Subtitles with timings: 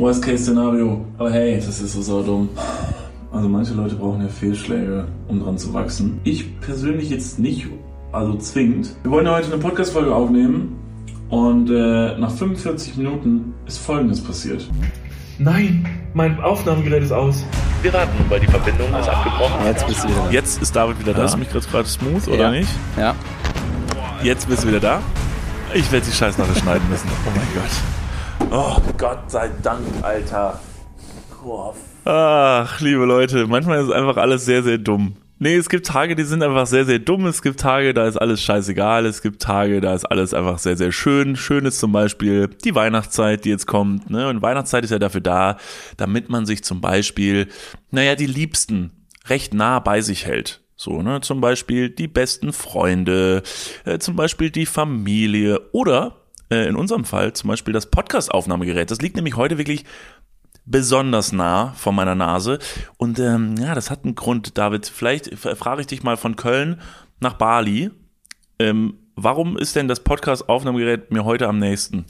[0.00, 1.04] Worst-Case-Szenario.
[1.18, 2.48] Aber hey, das ist so saudumm.
[3.32, 6.20] Also manche Leute brauchen ja Fehlschläge, um dran zu wachsen.
[6.24, 7.66] Ich persönlich jetzt nicht,
[8.10, 8.96] also zwingend.
[9.02, 10.76] Wir wollen ja heute eine Podcast-Folge aufnehmen
[11.28, 14.68] und äh, nach 45 Minuten ist Folgendes passiert.
[15.38, 17.44] Nein, mein Aufnahmegerät ist aus.
[17.82, 19.64] Wir warten, weil die Verbindung ist abgebrochen.
[19.64, 20.30] Jetzt bist du wieder da.
[20.30, 21.24] Jetzt ist David wieder da.
[21.24, 22.50] Ist mich gerade smooth, oder Ja.
[22.50, 22.68] nicht?
[22.98, 23.14] Ja.
[24.22, 25.00] Jetzt bist du wieder da.
[25.72, 27.08] Ich werde die Scheißnachricht schneiden müssen.
[27.26, 27.99] Oh mein Gott.
[28.50, 30.58] Oh Gott sei Dank, Alter.
[32.04, 35.16] Ach, liebe Leute, manchmal ist einfach alles sehr, sehr dumm.
[35.38, 37.26] Nee, es gibt Tage, die sind einfach sehr, sehr dumm.
[37.26, 39.06] Es gibt Tage, da ist alles scheißegal.
[39.06, 41.34] Es gibt Tage, da ist alles einfach sehr, sehr schön.
[41.34, 44.10] Schön ist zum Beispiel die Weihnachtszeit, die jetzt kommt.
[44.10, 44.28] Ne?
[44.28, 45.56] Und Weihnachtszeit ist ja dafür da,
[45.96, 47.48] damit man sich zum Beispiel,
[47.90, 48.90] naja, die Liebsten
[49.28, 50.60] recht nah bei sich hält.
[50.76, 53.42] So, ne, zum Beispiel die besten Freunde,
[53.84, 56.19] äh, zum Beispiel die Familie oder
[56.50, 58.90] äh, in unserem Fall zum Beispiel das Podcast-Aufnahmegerät.
[58.90, 59.84] Das liegt nämlich heute wirklich
[60.66, 62.58] besonders nah vor meiner Nase.
[62.96, 64.86] Und ähm, ja, das hat einen Grund, David.
[64.86, 66.80] Vielleicht frage ich dich mal von Köln
[67.20, 67.90] nach Bali.
[68.58, 72.04] Ähm, warum ist denn das Podcast-Aufnahmegerät mir heute am nächsten?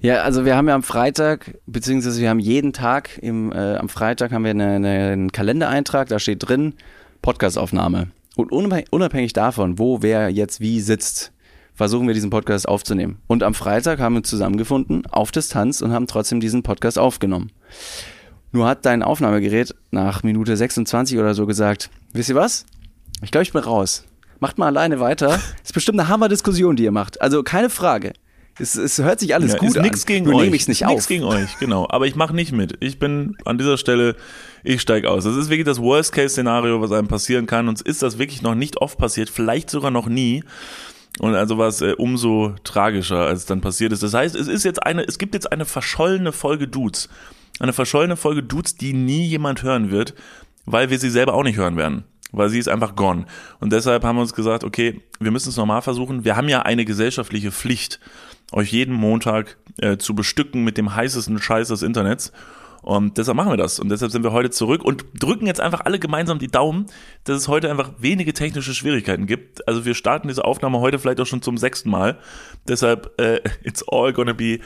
[0.00, 3.88] Ja, also wir haben ja am Freitag, beziehungsweise wir haben jeden Tag, im, äh, am
[3.88, 6.74] Freitag haben wir eine, eine, einen Kalendereintrag, da steht drin
[7.22, 8.08] Podcastaufnahme.
[8.36, 11.32] Und unabhängig davon, wo wer jetzt wie sitzt,
[11.74, 13.18] versuchen wir diesen Podcast aufzunehmen.
[13.26, 17.50] Und am Freitag haben wir uns zusammengefunden, auf Distanz und haben trotzdem diesen Podcast aufgenommen.
[18.52, 22.64] Nur hat dein Aufnahmegerät nach Minute 26 oder so gesagt, wisst ihr was?
[23.22, 24.04] Ich glaube, ich bin raus.
[24.40, 25.40] Macht mal alleine weiter.
[25.64, 27.20] Ist bestimmt eine Hammer-Diskussion, die ihr macht.
[27.20, 28.12] Also keine Frage.
[28.56, 29.82] Es, es hört sich alles Ja, gut ist an.
[29.82, 30.42] nix gegen Nur euch.
[30.44, 31.08] nehme ich es nicht ist Nix auf.
[31.08, 31.88] gegen euch, genau.
[31.90, 32.76] Aber ich mache nicht mit.
[32.78, 34.14] Ich bin an dieser Stelle,
[34.62, 35.24] ich steige aus.
[35.24, 37.66] Das ist wirklich das Worst-Case-Szenario, was einem passieren kann.
[37.68, 40.44] Uns ist das wirklich noch nicht oft passiert, vielleicht sogar noch nie.
[41.20, 44.02] Und also war es äh, umso tragischer, als es dann passiert ist.
[44.02, 47.08] Das heißt, es ist jetzt eine, es gibt jetzt eine verschollene Folge Dudes.
[47.60, 50.14] Eine verschollene Folge Dudes, die nie jemand hören wird,
[50.66, 52.04] weil wir sie selber auch nicht hören werden.
[52.32, 53.26] Weil sie ist einfach gone.
[53.60, 56.24] Und deshalb haben wir uns gesagt, okay, wir müssen es nochmal versuchen.
[56.24, 58.00] Wir haben ja eine gesellschaftliche Pflicht,
[58.50, 62.32] euch jeden Montag äh, zu bestücken mit dem heißesten Scheiß des Internets.
[62.84, 63.80] Und deshalb machen wir das.
[63.80, 66.84] Und deshalb sind wir heute zurück und drücken jetzt einfach alle gemeinsam die Daumen,
[67.24, 69.66] dass es heute einfach wenige technische Schwierigkeiten gibt.
[69.66, 72.18] Also wir starten diese Aufnahme heute vielleicht auch schon zum sechsten Mal.
[72.68, 74.60] Deshalb, äh, it's all gonna be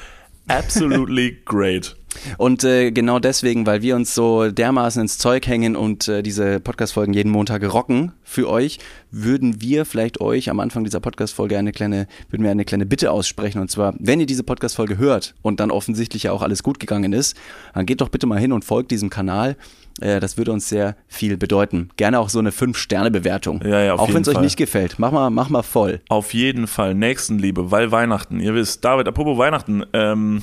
[0.49, 1.97] absolutely great.
[2.37, 6.61] Und äh, genau deswegen, weil wir uns so dermaßen ins Zeug hängen und äh, diese
[6.61, 8.79] Podcast-Folgen jeden Montag rocken für euch,
[9.11, 13.11] würden wir vielleicht euch am Anfang dieser Podcast-Folge eine kleine, würden wir eine kleine Bitte
[13.11, 13.61] aussprechen.
[13.61, 17.13] Und zwar, wenn ihr diese Podcast-Folge hört und dann offensichtlich ja auch alles gut gegangen
[17.13, 17.37] ist,
[17.75, 19.57] dann geht doch bitte mal hin und folgt diesem Kanal.
[20.01, 21.91] Äh, das würde uns sehr viel bedeuten.
[21.97, 23.63] Gerne auch so eine 5-Sterne-Bewertung.
[23.65, 24.99] Ja, ja, auch wenn es euch nicht gefällt.
[24.99, 26.01] Mach mal, mach mal voll.
[26.09, 28.41] Auf jeden Fall Nächstenliebe, weil Weihnachten.
[28.41, 30.43] Ihr wisst, David, apropos Weihnachten, ähm,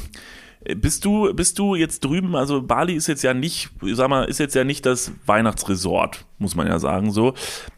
[0.75, 4.25] bist du, bist du jetzt drüben, also Bali ist jetzt ja nicht, ich sag mal,
[4.25, 7.33] ist jetzt ja nicht das Weihnachtsresort, muss man ja sagen, so.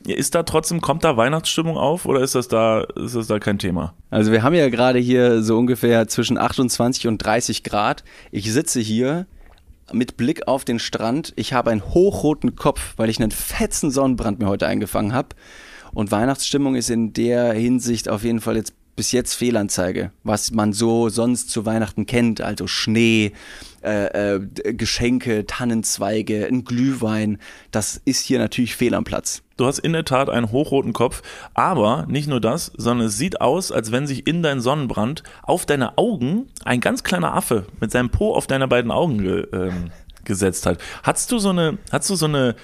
[0.05, 3.59] Ist da trotzdem, kommt da Weihnachtsstimmung auf oder ist das da, ist das da kein
[3.59, 3.93] Thema?
[4.09, 8.03] Also wir haben ja gerade hier so ungefähr zwischen 28 und 30 Grad.
[8.31, 9.27] Ich sitze hier
[9.91, 11.33] mit Blick auf den Strand.
[11.35, 15.29] Ich habe einen hochroten Kopf, weil ich einen fetzen Sonnenbrand mir heute eingefangen habe.
[15.93, 20.73] Und Weihnachtsstimmung ist in der Hinsicht auf jeden Fall jetzt bis jetzt Fehlanzeige, was man
[20.73, 23.31] so sonst zu Weihnachten kennt, also Schnee,
[23.83, 24.39] äh, äh,
[24.73, 27.37] Geschenke, Tannenzweige, ein Glühwein,
[27.71, 29.43] das ist hier natürlich fehl am Platz.
[29.55, 31.21] Du hast in der Tat einen hochroten Kopf,
[31.53, 35.67] aber nicht nur das, sondern es sieht aus, als wenn sich in dein Sonnenbrand auf
[35.67, 39.91] deine Augen ein ganz kleiner Affe mit seinem Po auf deine beiden Augen ge, ähm,
[40.25, 40.79] gesetzt hat.
[41.03, 42.55] Hast du so eine, hast du so eine,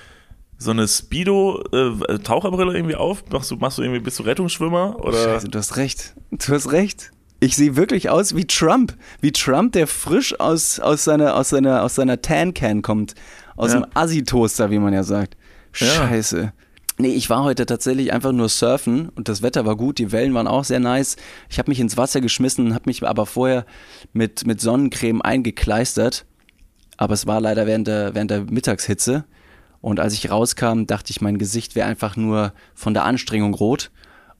[0.63, 3.24] so eine Speedo äh, Taucherbrille irgendwie auf?
[3.31, 5.18] Machst du, machst du irgendwie, bist du Rettungsschwimmer oder?
[5.18, 6.13] Scheiße, du hast recht.
[6.31, 7.12] Du hast recht.
[7.40, 8.96] Ich sehe wirklich aus wie Trump.
[9.22, 13.16] Wie Trump, der frisch aus, aus seiner, aus seiner, aus seiner Tan-Can kommt.
[13.56, 13.81] Aus Ja.
[13.81, 15.35] dem Assi-Toaster, wie man ja sagt.
[15.75, 15.88] Ja.
[15.88, 16.53] Scheiße.
[17.00, 20.34] Nee, ich war heute tatsächlich einfach nur surfen und das Wetter war gut, die Wellen
[20.35, 21.16] waren auch sehr nice.
[21.50, 23.66] Ich habe mich ins Wasser geschmissen, habe mich aber vorher
[24.13, 26.26] mit, mit Sonnencreme eingekleistert.
[26.97, 29.26] Aber es war leider während der, während der Mittagshitze.
[29.84, 33.91] Und als ich rauskam, dachte ich, mein Gesicht wäre einfach nur von der Anstrengung rot.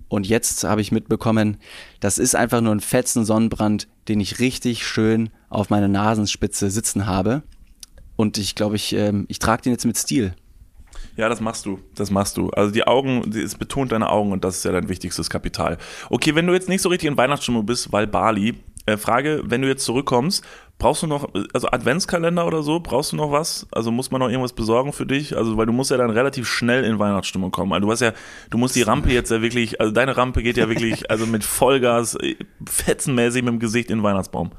[0.08, 1.58] Und jetzt habe ich mitbekommen,
[2.00, 7.08] das ist einfach nur ein fetzen Sonnenbrand, den ich richtig schön auf meiner Nasenspitze sitzen
[7.08, 7.44] habe.
[8.16, 10.34] Und ich glaube, ich, ähm, ich trage den jetzt mit Stil.
[11.18, 11.78] Ja, das machst du.
[11.94, 12.50] Das machst du.
[12.52, 15.78] Also die Augen, es betont deine Augen und das ist ja dein wichtigstes Kapital.
[16.10, 18.56] Okay, wenn du jetzt nicht so richtig in Weihnachtsstimmung bist, weil Bali,
[18.86, 20.42] äh, Frage, wenn du jetzt zurückkommst,
[20.84, 23.68] brauchst du noch, also Adventskalender oder so, brauchst du noch was?
[23.72, 25.38] Also muss man noch irgendwas besorgen für dich?
[25.38, 27.72] Also, weil du musst ja dann relativ schnell in Weihnachtsstimmung kommen.
[27.72, 28.12] Also du hast ja,
[28.50, 31.46] du musst die Rampe jetzt ja wirklich, also deine Rampe geht ja wirklich, also mit
[31.46, 32.36] Vollgas, äh,
[32.68, 34.52] fetzenmäßig mit dem Gesicht in den Weihnachtsbaum.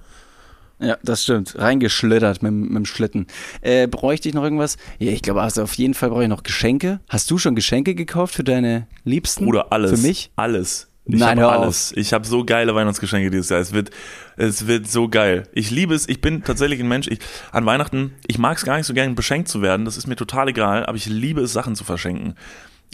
[0.79, 1.59] Ja, das stimmt.
[1.59, 3.27] Reingeschlittert mit, mit dem Schlitten.
[3.61, 4.79] Äh, bräuchte ich noch irgendwas?
[4.99, 7.01] Ja, ich glaube, also auf jeden Fall brauche ich noch Geschenke.
[7.11, 9.47] Hast du schon Geschenke gekauft für deine Liebsten?
[9.47, 10.01] Oder alles.
[10.01, 10.33] Für mich?
[10.37, 10.89] Alles.
[11.07, 11.93] Ich Nein, hab hör alles.
[11.97, 13.61] Ich habe so geile Weihnachtsgeschenke dieses Jahr.
[13.61, 13.91] Es wird,
[14.37, 15.43] es wird so geil.
[15.53, 16.09] Ich liebe es.
[16.09, 17.09] Ich bin tatsächlich ein Mensch.
[17.09, 17.19] Ich,
[17.53, 19.85] an Weihnachten, ich mag es gar nicht so gern, beschenkt zu werden.
[19.85, 20.87] Das ist mir total egal.
[20.87, 22.37] Aber ich liebe es, Sachen zu verschenken.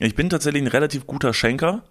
[0.00, 1.84] Ich bin tatsächlich ein relativ guter Schenker.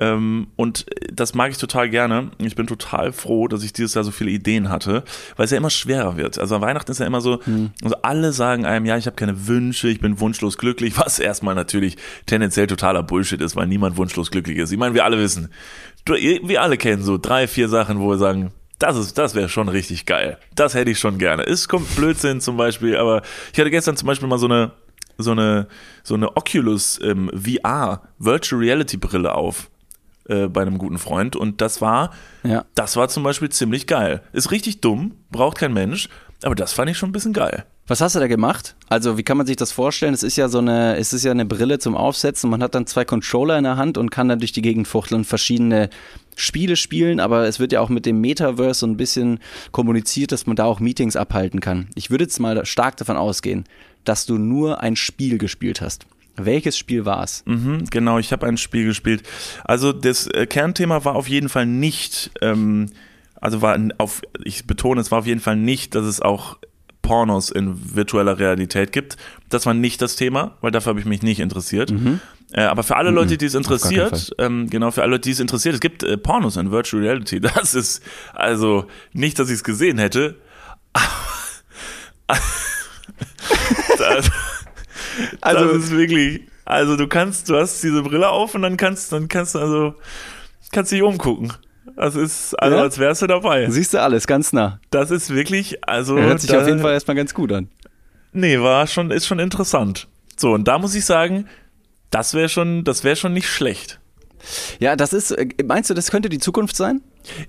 [0.00, 2.30] Ähm, und das mag ich total gerne.
[2.38, 5.02] Ich bin total froh, dass ich dieses Jahr so viele Ideen hatte,
[5.36, 6.38] weil es ja immer schwerer wird.
[6.38, 7.40] Also an Weihnachten ist ja immer so,
[7.82, 11.54] also alle sagen einem, ja, ich habe keine Wünsche, ich bin wunschlos glücklich, was erstmal
[11.54, 11.96] natürlich
[12.26, 14.70] tendenziell totaler Bullshit ist, weil niemand wunschlos glücklich ist.
[14.70, 15.50] Ich meine, wir alle wissen,
[16.06, 19.68] wir alle kennen so drei, vier Sachen, wo wir sagen, das ist, das wäre schon
[19.68, 20.38] richtig geil.
[20.54, 21.42] Das hätte ich schon gerne.
[21.42, 23.22] Es kommt Blödsinn zum Beispiel, aber
[23.52, 24.70] ich hatte gestern zum Beispiel mal so eine,
[25.16, 25.66] so eine,
[26.04, 29.68] so eine Oculus ähm, VR Virtual Reality Brille auf
[30.28, 32.12] äh, bei einem guten Freund und das war,
[32.44, 32.64] Ja.
[32.74, 34.22] das war zum Beispiel ziemlich geil.
[34.32, 36.08] Ist richtig dumm, braucht kein Mensch,
[36.42, 37.64] aber das fand ich schon ein bisschen geil.
[37.90, 38.76] Was hast du da gemacht?
[38.90, 40.12] Also, wie kann man sich das vorstellen?
[40.12, 42.50] Es ist ja so eine, es ist ja eine Brille zum Aufsetzen.
[42.50, 45.24] Man hat dann zwei Controller in der Hand und kann dann durch die Gegend fuchteln,
[45.24, 45.88] verschiedene
[46.36, 49.38] Spiele spielen, aber es wird ja auch mit dem Metaverse so ein bisschen
[49.72, 51.88] kommuniziert, dass man da auch Meetings abhalten kann.
[51.94, 53.64] Ich würde jetzt mal stark davon ausgehen,
[54.04, 56.06] dass du nur ein Spiel gespielt hast.
[56.38, 57.42] Welches Spiel war es?
[57.46, 59.22] Mhm, genau, ich habe ein Spiel gespielt.
[59.64, 62.86] Also das äh, Kernthema war auf jeden Fall nicht, ähm,
[63.40, 66.58] also war auf, ich betone, es war auf jeden Fall nicht, dass es auch
[67.02, 69.16] Pornos in virtueller Realität gibt.
[69.48, 71.90] Das war nicht das Thema, weil dafür habe ich mich nicht interessiert.
[72.52, 75.40] Äh, aber für alle Leute, die es interessiert, ähm, genau, für alle Leute, die es
[75.40, 77.40] interessiert, es gibt äh, Pornos in Virtual Reality.
[77.58, 78.02] Das ist
[78.34, 80.36] also nicht, dass ich es gesehen hätte.
[83.98, 84.30] das,
[85.40, 89.12] Also- das ist wirklich, also du kannst, du hast diese Brille auf und dann kannst,
[89.12, 89.94] dann kannst du also,
[90.72, 91.52] kannst dich umgucken.
[91.96, 92.82] Das ist, also Ja?
[92.82, 93.68] als wärst du dabei.
[93.70, 94.80] Siehst du alles ganz nah.
[94.90, 96.16] Das ist wirklich, also.
[96.16, 97.68] Hört sich da, auf jeden Fall erstmal ganz gut an.
[98.32, 100.06] Nee, war schon, ist schon interessant.
[100.36, 101.46] So, und da muss ich sagen,
[102.10, 103.98] das wäre schon, das wäre schon nicht schlecht.
[104.78, 107.00] Ja, das ist, äh, meinst du, das könnte die Zukunft sein?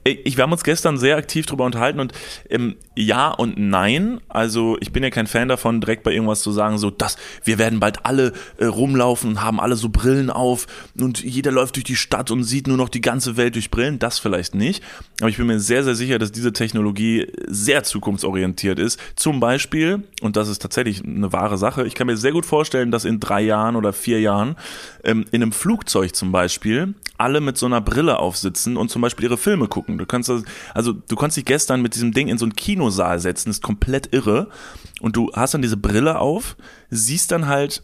[0.04, 2.14] Ich, wir haben uns gestern sehr aktiv drüber unterhalten und
[2.50, 4.20] ähm, ja und nein.
[4.28, 7.58] Also ich bin ja kein Fan davon, direkt bei irgendwas zu sagen, so das, wir
[7.58, 10.68] werden bald alle äh, rumlaufen und haben alle so Brillen auf
[11.00, 14.00] und jeder läuft durch die Stadt und sieht nur noch die ganze Welt durch Brillen.
[14.00, 14.84] Das vielleicht nicht.
[15.22, 19.00] Aber ich bin mir sehr, sehr sicher, dass diese Technologie sehr zukunftsorientiert ist.
[19.16, 22.92] Zum Beispiel, und das ist tatsächlich eine wahre Sache, ich kann mir sehr gut vorstellen,
[22.92, 24.56] dass in drei Jahren oder vier Jahren
[25.04, 29.26] ähm, in einem Flugzeug zum Beispiel alle mit so einer Brille aufsitzen und zum Beispiel
[29.26, 29.98] ihre Filme gucken.
[29.98, 30.44] Du kannst das,
[30.74, 34.14] also du konntest dich gestern mit diesem Ding in so einen Kinosaal setzen, ist komplett
[34.14, 34.50] irre.
[35.00, 36.58] Und du hast dann diese Brille auf,
[36.90, 37.84] siehst dann halt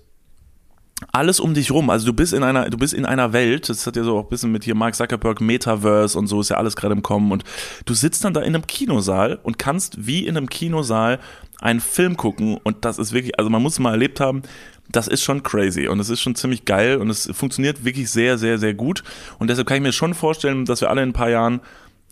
[1.11, 1.89] alles um dich rum.
[1.89, 4.23] Also du bist in einer, du bist in einer Welt, das hat ja so auch
[4.23, 7.31] ein bisschen mit hier Mark Zuckerberg, Metaverse und so ist ja alles gerade im Kommen.
[7.31, 7.43] Und
[7.85, 11.19] du sitzt dann da in einem Kinosaal und kannst wie in einem Kinosaal
[11.59, 12.57] einen Film gucken.
[12.63, 14.43] Und das ist wirklich, also man muss mal erlebt haben,
[14.89, 18.37] das ist schon crazy und es ist schon ziemlich geil und es funktioniert wirklich sehr,
[18.37, 19.03] sehr, sehr gut.
[19.39, 21.61] Und deshalb kann ich mir schon vorstellen, dass wir alle in ein paar Jahren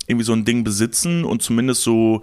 [0.07, 2.21] irgendwie so ein Ding besitzen und zumindest so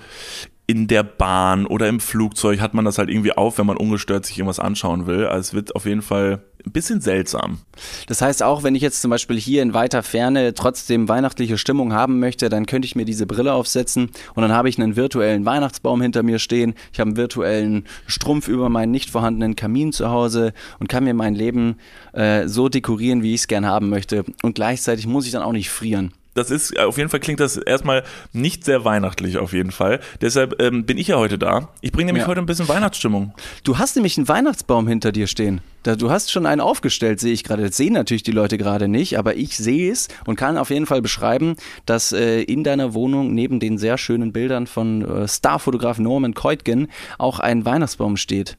[0.67, 4.27] in der Bahn oder im Flugzeug hat man das halt irgendwie auf, wenn man ungestört
[4.27, 5.27] sich irgendwas anschauen will.
[5.27, 7.59] Also es wird auf jeden Fall ein bisschen seltsam.
[8.07, 11.93] Das heißt, auch wenn ich jetzt zum Beispiel hier in weiter Ferne trotzdem weihnachtliche Stimmung
[11.93, 15.45] haben möchte, dann könnte ich mir diese Brille aufsetzen und dann habe ich einen virtuellen
[15.45, 16.75] Weihnachtsbaum hinter mir stehen.
[16.93, 21.15] Ich habe einen virtuellen Strumpf über meinen nicht vorhandenen Kamin zu Hause und kann mir
[21.15, 21.77] mein Leben
[22.13, 24.25] äh, so dekorieren, wie ich es gern haben möchte.
[24.43, 26.13] Und gleichzeitig muss ich dann auch nicht frieren.
[26.41, 30.01] Das ist, auf jeden Fall klingt das erstmal nicht sehr weihnachtlich auf jeden Fall.
[30.23, 31.69] Deshalb ähm, bin ich ja heute da.
[31.83, 32.29] Ich bringe nämlich Ja.
[32.29, 33.35] heute ein bisschen Weihnachtsstimmung.
[33.63, 35.61] Du hast nämlich einen Weihnachtsbaum hinter dir stehen.
[35.83, 37.63] Da, du hast schon einen aufgestellt, sehe ich gerade.
[37.67, 40.87] Das sehen natürlich die Leute gerade nicht, aber ich sehe es und kann auf jeden
[40.87, 41.57] Fall beschreiben,
[41.87, 46.89] dass äh, in deiner Wohnung neben den sehr schönen Bildern von äh, Starfotograf Norman Keutgen
[47.19, 48.57] auch ein Weihnachtsbaum steht.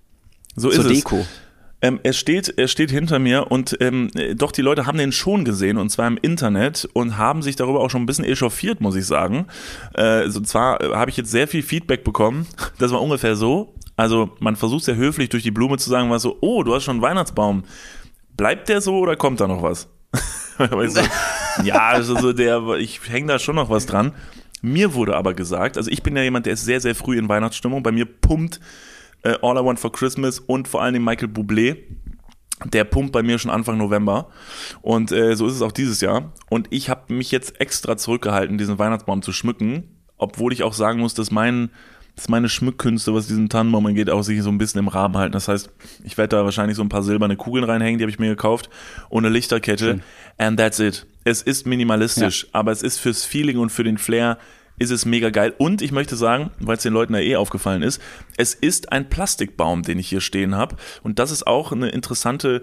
[0.55, 0.97] So Zur ist es.
[0.97, 1.25] Deko.
[1.81, 5.11] Ähm, er, steht, er steht hinter mir und ähm, äh, doch die Leute haben den
[5.11, 8.81] schon gesehen und zwar im Internet und haben sich darüber auch schon ein bisschen echauffiert,
[8.81, 9.47] muss ich sagen.
[9.93, 12.47] Äh, so, zwar äh, habe ich jetzt sehr viel Feedback bekommen.
[12.77, 13.75] Das war ungefähr so.
[13.95, 16.83] Also man versucht sehr höflich durch die Blume zu sagen, was so, oh, du hast
[16.83, 17.63] schon einen Weihnachtsbaum.
[18.35, 19.88] Bleibt der so oder kommt da noch was?
[20.57, 21.01] So,
[21.63, 24.13] ja, also so der, ich hänge da schon noch was dran.
[24.61, 27.27] Mir wurde aber gesagt, also ich bin ja jemand, der ist sehr, sehr früh in
[27.29, 27.81] Weihnachtsstimmung.
[27.81, 28.59] Bei mir pumpt
[29.23, 31.77] äh, All I Want for Christmas und vor allen Dingen Michael Bublé.
[32.65, 34.29] Der pumpt bei mir schon Anfang November.
[34.81, 36.31] Und äh, so ist es auch dieses Jahr.
[36.49, 40.03] Und ich habe mich jetzt extra zurückgehalten, diesen Weihnachtsbaum zu schmücken.
[40.17, 41.71] Obwohl ich auch sagen muss, dass mein
[42.15, 45.31] dass meine Schmückkünste, was diesen Tannenbaum angeht, auch sich so ein bisschen im Rahmen halten.
[45.31, 45.69] Das heißt,
[46.03, 48.69] ich werde da wahrscheinlich so ein paar silberne Kugeln reinhängen, die habe ich mir gekauft,
[49.09, 49.85] und eine Lichterkette.
[49.85, 50.03] Schön.
[50.37, 51.05] And that's it.
[51.23, 54.37] Es ist minimalistisch, aber es ist fürs Feeling und für den Flair
[54.79, 55.53] ist es mega geil.
[55.57, 58.01] Und ich möchte sagen, weil es den Leuten ja eh aufgefallen ist,
[58.37, 60.75] es ist ein Plastikbaum, den ich hier stehen habe.
[61.03, 62.61] Und das ist auch eine interessante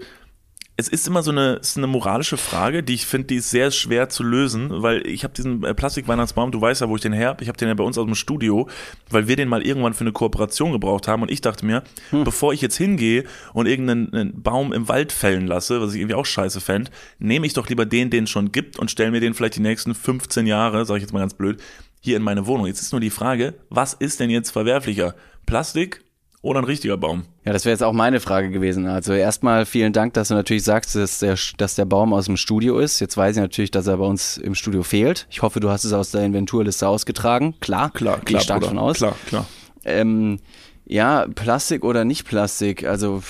[0.79, 3.69] es ist immer so eine, ist eine moralische Frage, die ich finde, die ist sehr
[3.69, 7.11] schwer zu lösen, weil ich habe diesen äh, Plastikweihnachtsbaum, du weißt ja, wo ich den
[7.11, 8.69] her habe, ich habe den ja bei uns aus dem Studio,
[9.09, 12.23] weil wir den mal irgendwann für eine Kooperation gebraucht haben und ich dachte mir, hm.
[12.23, 16.25] bevor ich jetzt hingehe und irgendeinen Baum im Wald fällen lasse, was ich irgendwie auch
[16.25, 19.33] scheiße fände, nehme ich doch lieber den, den es schon gibt und stelle mir den
[19.33, 21.61] vielleicht die nächsten 15 Jahre, sage ich jetzt mal ganz blöd,
[21.99, 22.65] hier in meine Wohnung.
[22.67, 25.15] Jetzt ist nur die Frage, was ist denn jetzt verwerflicher?
[25.45, 26.03] Plastik
[26.41, 27.23] oder ein richtiger Baum?
[27.43, 28.87] Ja, das wäre jetzt auch meine Frage gewesen.
[28.87, 32.37] Also erstmal vielen Dank, dass du natürlich sagst, dass der, dass der Baum aus dem
[32.37, 32.99] Studio ist.
[32.99, 35.27] Jetzt weiß ich natürlich, dass er bei uns im Studio fehlt.
[35.29, 37.55] Ich hoffe, du hast es aus der Inventurliste ausgetragen.
[37.59, 38.39] Klar, klar, klar.
[38.39, 38.97] Ich stark von aus.
[38.97, 39.47] Klar, klar.
[39.83, 40.39] Ähm,
[40.85, 42.85] ja, Plastik oder nicht Plastik?
[42.85, 43.21] Also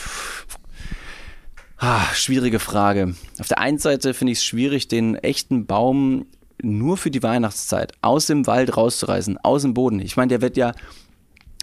[1.77, 3.15] ah, schwierige Frage.
[3.39, 6.27] Auf der einen Seite finde ich es schwierig, den echten Baum
[6.61, 9.99] nur für die Weihnachtszeit aus dem Wald rauszureißen, aus dem Boden.
[9.99, 10.73] Ich meine, der wird ja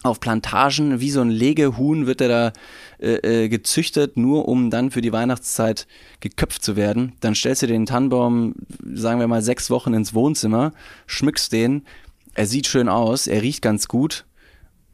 [0.02, 2.52] auf Plantagen, wie so ein Legehuhn wird er da
[2.98, 5.86] äh, äh, gezüchtet, nur um dann für die Weihnachtszeit
[6.20, 7.12] geköpft zu werden.
[7.20, 8.54] Dann stellst du den Tannenbaum,
[8.94, 10.72] sagen wir mal, sechs Wochen ins Wohnzimmer,
[11.06, 11.82] schmückst den,
[12.34, 14.24] er sieht schön aus, er riecht ganz gut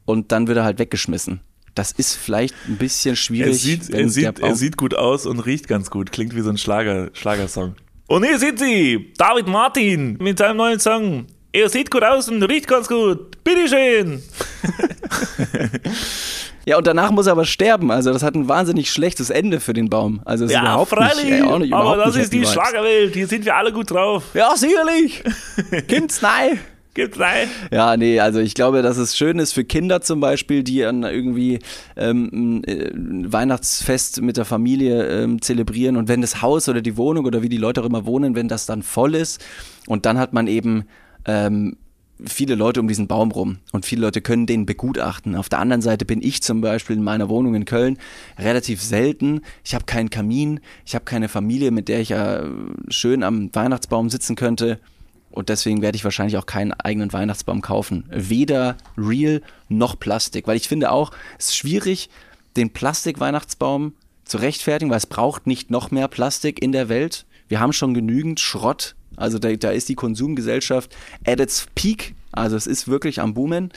[0.04, 1.40] und dann wird er halt weggeschmissen.
[1.74, 3.52] Das ist vielleicht ein bisschen schwierig.
[3.52, 6.12] Er sieht, er sieht, er sieht gut aus und riecht ganz gut.
[6.12, 7.76] Klingt wie so ein Schlager, Schlagersong.
[8.12, 12.42] Und hier sind sie, David Martin mit seinem neuen Song er sieht gut aus und
[12.42, 13.42] riecht ganz gut.
[13.44, 14.22] Bitteschön.
[16.64, 17.90] Ja, und danach muss er aber sterben.
[17.90, 20.20] Also das hat ein wahnsinnig schlechtes Ende für den Baum.
[20.24, 21.24] Also ja, überhaupt freilich.
[21.24, 23.14] Nicht, ey, nicht, aber das ist die Schlagerwelt.
[23.14, 24.26] Hier sind wir alle gut drauf.
[24.32, 25.24] Ja, sicherlich.
[25.88, 26.60] Kimmt's nein.
[26.94, 27.48] Gibt's nein?
[27.70, 31.04] Ja, nee, also ich glaube, dass es schön ist für Kinder zum Beispiel, die dann
[31.04, 31.58] irgendwie
[31.96, 37.24] ähm, ein Weihnachtsfest mit der Familie ähm, zelebrieren und wenn das Haus oder die Wohnung
[37.24, 39.42] oder wie die Leute auch immer wohnen, wenn das dann voll ist
[39.86, 40.84] und dann hat man eben
[41.24, 41.76] ähm,
[42.26, 45.34] viele Leute um diesen Baum rum und viele Leute können den begutachten.
[45.34, 47.98] Auf der anderen Seite bin ich zum Beispiel in meiner Wohnung in Köln
[48.38, 49.40] relativ selten.
[49.64, 52.42] Ich habe keinen Kamin, ich habe keine Familie, mit der ich äh,
[52.88, 54.78] schön am Weihnachtsbaum sitzen könnte.
[55.32, 58.04] Und deswegen werde ich wahrscheinlich auch keinen eigenen Weihnachtsbaum kaufen.
[58.10, 60.46] Weder real noch Plastik.
[60.46, 62.10] Weil ich finde auch, es ist schwierig,
[62.56, 67.26] den Plastik-Weihnachtsbaum zu rechtfertigen, weil es braucht nicht noch mehr Plastik in der Welt.
[67.48, 70.94] Wir haben schon genügend Schrott also da, da ist die Konsumgesellschaft
[71.26, 72.14] at its peak.
[72.32, 73.70] Also es ist wirklich am Boomen.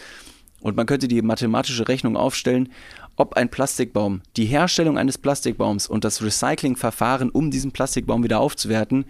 [0.62, 2.69] Und man könnte die mathematische Rechnung aufstellen,
[3.17, 9.05] ob ein Plastikbaum, die Herstellung eines Plastikbaums und das Recyclingverfahren, um diesen Plastikbaum wieder aufzuwerten,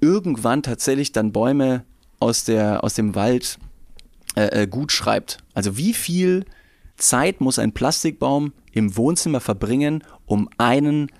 [0.00, 1.84] irgendwann tatsächlich dann Bäume
[2.20, 3.58] aus, der, aus dem Wald
[4.36, 5.38] äh, äh gut schreibt.
[5.54, 6.44] Also wie viel
[6.96, 11.10] Zeit muss ein Plastikbaum im Wohnzimmer verbringen, um einen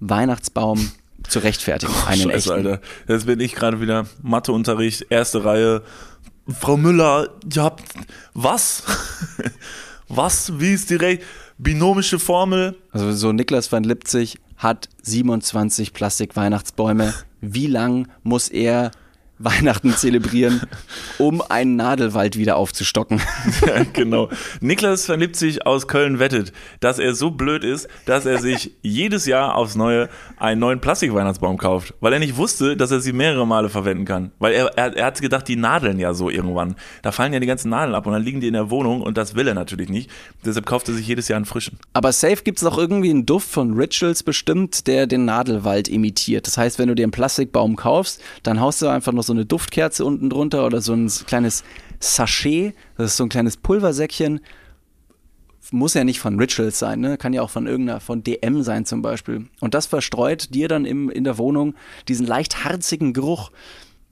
[0.00, 0.92] Weihnachtsbaum
[1.28, 1.92] zu rechtfertigen.
[2.06, 2.66] Einen Scheiße, echten.
[2.68, 2.80] Alter.
[3.08, 5.82] Jetzt bin ich gerade wieder Matheunterricht, erste Reihe.
[6.48, 7.82] Frau Müller, ihr habt
[8.34, 8.82] was?
[10.08, 10.58] was?
[10.58, 11.18] Wie ist die Re
[11.58, 12.76] binomische Formel?
[12.90, 17.14] Also so Niklas van Lipzig hat 27 Plastik-Weihnachtsbäume.
[17.42, 18.92] Wie lang muss er
[19.38, 20.62] Weihnachten zelebrieren,
[21.18, 23.20] um einen Nadelwald wieder aufzustocken.
[23.66, 24.28] Ja, genau.
[24.60, 29.26] Niklas verliebt sich aus Köln wettet, dass er so blöd ist, dass er sich jedes
[29.26, 33.46] Jahr aufs Neue einen neuen Plastikweihnachtsbaum kauft, weil er nicht wusste, dass er sie mehrere
[33.46, 34.32] Male verwenden kann.
[34.38, 36.76] Weil er, er, er hat gedacht, die nadeln ja so irgendwann.
[37.02, 39.16] Da fallen ja die ganzen Nadeln ab und dann liegen die in der Wohnung und
[39.16, 40.10] das will er natürlich nicht.
[40.44, 41.78] Deshalb kauft er sich jedes Jahr einen frischen.
[41.92, 46.46] Aber safe gibt es doch irgendwie einen Duft von Rituals bestimmt, der den Nadelwald imitiert.
[46.46, 49.44] Das heißt, wenn du dir einen Plastikbaum kaufst, dann haust du einfach noch so eine
[49.44, 51.64] Duftkerze unten drunter oder so ein kleines
[52.00, 54.40] Sachet, das ist so ein kleines Pulversäckchen.
[55.70, 57.16] Muss ja nicht von Rituals sein, ne?
[57.16, 59.46] kann ja auch von irgendeiner, von DM sein zum Beispiel.
[59.60, 61.74] Und das verstreut dir dann im, in der Wohnung
[62.08, 63.50] diesen leicht harzigen Geruch,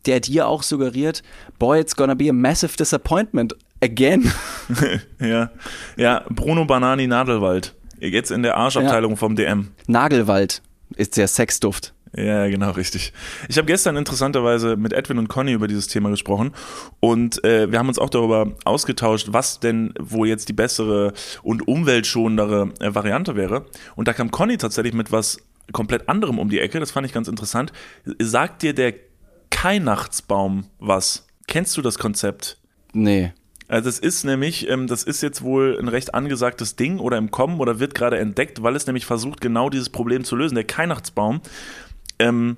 [0.06, 1.22] der dir auch suggeriert,
[1.58, 4.32] boy, it's gonna be a massive disappointment again.
[5.20, 5.50] ja,
[5.96, 7.74] ja, Bruno Banani Nadelwald.
[7.98, 9.16] Jetzt in der Arschabteilung ja.
[9.16, 9.68] vom DM.
[9.86, 10.62] Nagelwald
[10.96, 11.92] ist der Sexduft.
[12.16, 13.12] Ja, genau, richtig.
[13.48, 16.52] Ich habe gestern interessanterweise mit Edwin und Conny über dieses Thema gesprochen
[16.98, 21.12] und äh, wir haben uns auch darüber ausgetauscht, was denn wohl jetzt die bessere
[21.42, 23.66] und umweltschonendere äh, Variante wäre.
[23.94, 25.38] Und da kam Conny tatsächlich mit was
[25.72, 27.72] komplett anderem um die Ecke, das fand ich ganz interessant.
[28.18, 28.94] Sagt dir der
[29.50, 31.28] Keinachtsbaum was?
[31.46, 32.58] Kennst du das Konzept?
[32.92, 33.32] Nee.
[33.68, 37.30] Also es ist nämlich, ähm, das ist jetzt wohl ein recht angesagtes Ding oder im
[37.30, 40.56] Kommen oder wird gerade entdeckt, weil es nämlich versucht, genau dieses Problem zu lösen.
[40.56, 41.40] Der Keinachtsbaum
[42.20, 42.56] ähm,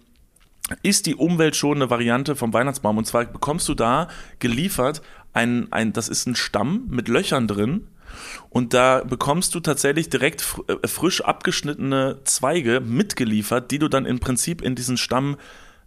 [0.82, 2.98] ist die umweltschonende Variante vom Weihnachtsbaum.
[2.98, 5.02] Und zwar bekommst du da geliefert
[5.32, 7.86] ein, ein das ist ein Stamm mit Löchern drin.
[8.50, 14.20] Und da bekommst du tatsächlich direkt äh, frisch abgeschnittene Zweige mitgeliefert, die du dann im
[14.20, 15.36] Prinzip in diesen Stamm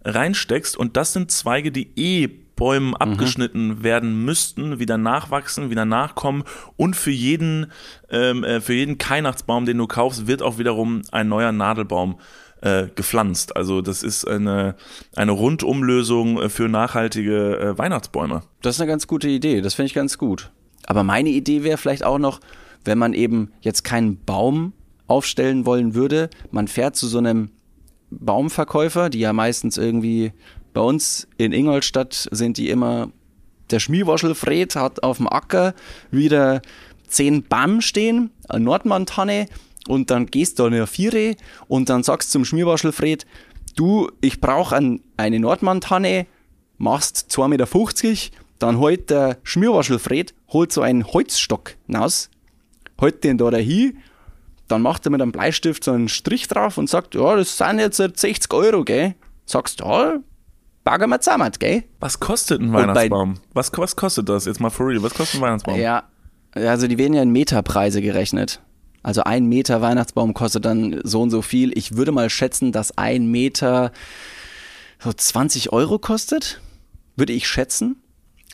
[0.04, 0.76] reinsteckst.
[0.76, 6.46] Und das sind Zweige, die eh Bäumen abgeschnitten werden müssten, wieder nachwachsen, wieder nachkommen
[6.78, 7.72] und für jeden,
[8.10, 12.18] ähm, äh, für jeden Weihnachtsbaum, den du kaufst, wird auch wiederum ein neuer Nadelbaum
[12.66, 13.56] äh, gepflanzt.
[13.56, 14.76] Also das ist eine,
[15.16, 18.42] eine Rundumlösung äh, für nachhaltige äh, Weihnachtsbäume.
[18.64, 20.52] Das ist eine ganz gute Idee, das finde ich ganz gut.
[20.88, 22.40] Aber meine Idee wäre vielleicht auch noch,
[22.84, 24.74] wenn man eben jetzt keinen Baum
[25.06, 27.52] aufstellen wollen würde, man fährt zu so einem
[28.10, 30.32] Baumverkäufer, die ja meistens irgendwie
[30.74, 33.12] bei uns in Ingolstadt sind die immer,
[33.70, 35.76] der Schmierwaschelfred hat auf dem Acker
[36.10, 36.64] wieder
[37.08, 39.48] zehn Baum stehen, eine Nordmann-Tanne
[39.88, 41.36] und dann gehst du an der Viere
[41.68, 43.26] und dann sagst zum Schmierwaschelfred,
[43.76, 46.28] du, ich brauche ein, eine Nordmann-Tanne,
[46.78, 52.30] machst 2,50 Meter, dann holt der Schmierwaschelfred, holt so einen Holzstock raus,
[53.00, 53.98] holt den da dahin,
[54.68, 57.80] dann macht er mit einem Bleistift so einen Strich drauf und sagt, ja, das sind
[57.80, 59.16] jetzt 60 Euro, gell?
[59.46, 60.18] Sagst, ja,
[60.84, 61.84] bagger wir zusammen, gell?
[62.00, 63.36] Was kostet ein Weihnachtsbaum?
[63.54, 64.46] Was, was kostet das?
[64.46, 65.04] Jetzt mal for real.
[65.04, 65.80] Was kostet ein Weihnachtsbaum?
[65.80, 66.04] Ja,
[66.54, 68.62] also die werden ja in Meterpreise gerechnet.
[69.06, 71.78] Also ein Meter Weihnachtsbaum kostet dann so und so viel.
[71.78, 73.92] Ich würde mal schätzen, dass ein Meter
[74.98, 76.60] so 20 Euro kostet.
[77.16, 77.98] Würde ich schätzen.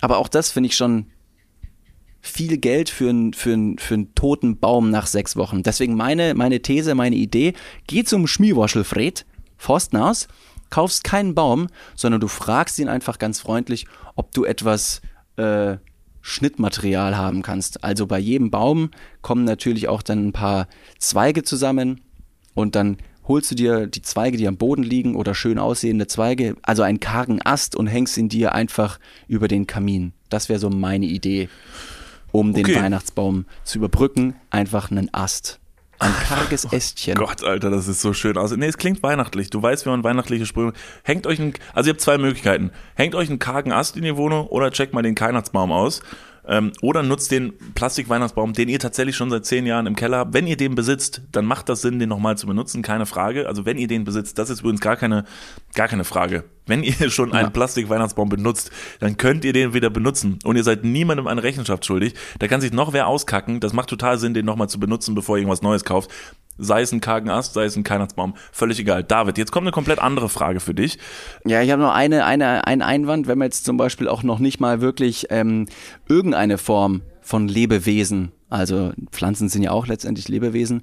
[0.01, 1.05] Aber auch das finde ich schon
[2.19, 5.63] viel Geld für, einen für, einen für einen toten Baum nach sechs Wochen.
[5.63, 7.53] Deswegen meine, meine These, meine Idee,
[7.87, 10.27] geh zum Schmierwaschelfred, Forstnaus,
[10.69, 13.85] kaufst keinen Baum, sondern du fragst ihn einfach ganz freundlich,
[14.17, 15.01] ob du etwas
[15.37, 15.77] äh,
[16.21, 17.83] Schnittmaterial haben kannst.
[17.83, 20.67] Also bei jedem Baum kommen natürlich auch dann ein paar
[20.99, 22.01] Zweige zusammen
[22.53, 22.97] und dann
[23.27, 26.99] holst du dir die Zweige, die am Boden liegen oder schön aussehende Zweige, also einen
[26.99, 30.13] kargen Ast und hängst ihn dir einfach über den Kamin.
[30.29, 31.47] Das wäre so meine Idee,
[32.31, 32.81] um den Okay.
[32.81, 34.35] Weihnachtsbaum zu überbrücken.
[34.49, 35.60] Einfach einen Ast.
[36.01, 37.13] Ein karges Ästchen.
[37.13, 38.51] Gott, Alter, das ist so schön aus.
[38.55, 39.51] Nee, es klingt weihnachtlich.
[39.51, 40.73] Du weißt, wie man weihnachtliche Sprüche.
[41.03, 42.71] Hängt euch ein, also ihr habt zwei Möglichkeiten.
[42.95, 46.01] Hängt euch einen kargen Ast in die Wohnung oder checkt mal den Weihnachtsbaum aus.
[46.47, 50.33] Ähm, oder nutzt den Plastik-Weihnachtsbaum, den ihr tatsächlich schon seit zehn Jahren im Keller habt.
[50.33, 53.47] Wenn ihr den besitzt, dann macht das Sinn, den nochmal zu benutzen, keine Frage.
[53.47, 55.25] Also wenn ihr den besitzt, das ist übrigens gar keine,
[55.75, 56.43] gar keine Frage.
[56.65, 60.39] Wenn ihr schon einen Plastik-Weihnachtsbaum benutzt, dann könnt ihr den wieder benutzen.
[60.43, 62.15] Und ihr seid niemandem eine Rechenschaft schuldig.
[62.39, 63.59] Da kann sich noch wer auskacken.
[63.59, 66.11] Das macht total Sinn, den nochmal zu benutzen, bevor ihr irgendwas Neues kauft.
[66.63, 68.33] Sei es ein kargen Ast, sei es ein Weihnachtsbaum.
[68.51, 69.03] Völlig egal.
[69.03, 70.97] David, jetzt kommt eine komplett andere Frage für dich.
[71.45, 74.39] Ja, ich habe noch eine, eine, einen Einwand, wenn man jetzt zum Beispiel auch noch
[74.39, 75.67] nicht mal wirklich ähm,
[76.07, 80.81] irgendeine Form von Lebewesen, also Pflanzen sind ja auch letztendlich Lebewesen,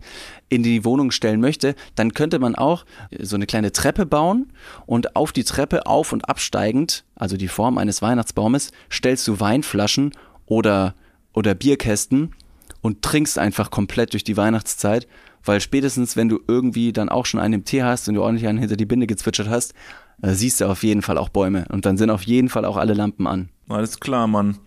[0.48, 2.86] in die Wohnung stellen möchte, dann könnte man auch
[3.20, 4.50] so eine kleine Treppe bauen
[4.86, 10.12] und auf die Treppe auf und absteigend, also die Form eines Weihnachtsbaumes, stellst du Weinflaschen
[10.46, 10.94] oder,
[11.34, 12.34] oder Bierkästen
[12.80, 15.06] und trinkst einfach komplett durch die Weihnachtszeit,
[15.48, 18.46] weil spätestens, wenn du irgendwie dann auch schon einen im Tee hast und du ordentlich
[18.46, 19.74] einen hinter die Binde gezwitschert hast,
[20.22, 22.76] äh, siehst du auf jeden Fall auch Bäume und dann sind auf jeden Fall auch
[22.76, 23.48] alle Lampen an.
[23.68, 24.58] Alles klar, Mann.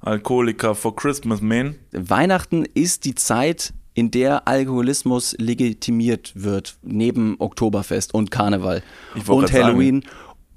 [0.00, 1.76] Alkoholiker for Christmas, man.
[1.92, 8.82] Weihnachten ist die Zeit, in der Alkoholismus legitimiert wird, neben Oktoberfest und Karneval
[9.26, 10.04] und Halloween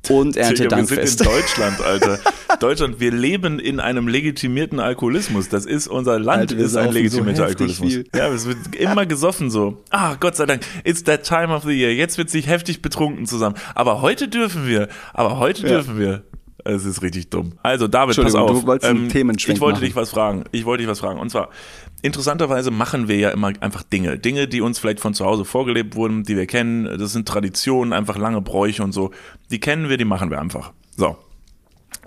[0.09, 1.21] und Digga, wir sind Erntedankfest.
[1.21, 2.19] in Deutschland, Alter.
[2.59, 5.47] Deutschland, wir leben in einem legitimierten Alkoholismus.
[5.49, 7.93] Das ist unser Land, Alter, ist ein so legitimierter heftig Alkoholismus.
[7.93, 8.05] viel.
[8.15, 9.83] Ja, es wird immer gesoffen so.
[9.91, 11.93] Ah, Gott sei Dank, it's that time of the year.
[11.93, 13.55] Jetzt wird sich heftig betrunken zusammen.
[13.75, 14.89] Aber heute dürfen wir.
[15.13, 15.69] Aber heute Ja.
[15.69, 16.23] dürfen wir.
[16.69, 17.53] Es ist richtig dumm.
[17.63, 18.61] Also David, pass auf.
[18.61, 19.85] du wolltest einen Themenschwenk ich wollte machen.
[19.85, 20.43] dich was fragen.
[20.51, 21.19] Ich wollte dich was fragen.
[21.19, 21.49] Und zwar,
[22.01, 24.17] interessanterweise machen wir ja immer einfach Dinge.
[24.17, 26.85] Dinge, die uns vielleicht von zu Hause vorgelebt wurden, die wir kennen.
[26.97, 29.11] Das sind Traditionen, einfach lange Bräuche und so.
[29.51, 30.73] Die kennen wir, die machen wir einfach.
[30.95, 31.17] So.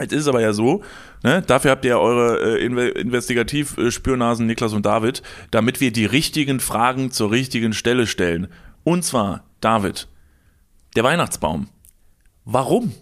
[0.00, 0.82] Jetzt ist es aber ja so,
[1.22, 6.06] ne, dafür habt ihr ja eure äh, Inve Investigativ-Spürnasen Niklas und David, damit wir die
[6.06, 8.48] richtigen Fragen zur richtigen Stelle stellen.
[8.84, 10.08] Und zwar, David,
[10.96, 11.68] der Weihnachtsbaum.
[12.44, 12.92] Warum?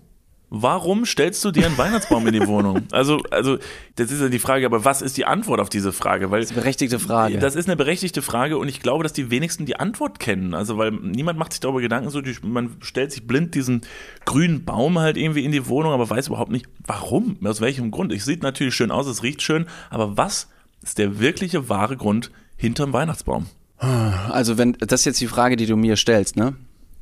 [0.52, 2.82] Warum stellst du dir einen Weihnachtsbaum in die Wohnung?
[2.92, 3.58] Also, also,
[3.94, 6.30] das ist ja die Frage, aber was ist die Antwort auf diese Frage?
[6.32, 7.38] Weil Berechtigte Frage.
[7.38, 10.52] das ist eine berechtigte Frage und ich glaube, dass die wenigsten die Antwort kennen.
[10.52, 13.82] Also, weil niemand macht sich darüber Gedanken, so, die, man stellt sich blind diesen
[14.24, 18.12] grünen Baum halt irgendwie in die Wohnung, aber weiß überhaupt nicht, warum, aus welchem Grund.
[18.12, 20.48] Es sieht natürlich schön aus, es riecht schön, aber was
[20.82, 23.46] ist der wirkliche wahre Grund hinterm Weihnachtsbaum?
[23.78, 26.54] also wenn das ist jetzt die Frage, die du mir stellst, ne?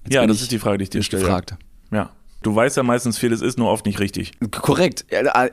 [0.04, 1.22] Jetzt ja, das ich ist die Frage, die ich dir stelle.
[1.22, 1.56] gefragt.
[1.90, 2.10] Ja.
[2.42, 4.32] Du weißt ja meistens, vieles ist nur oft nicht richtig.
[4.52, 5.06] Korrekt.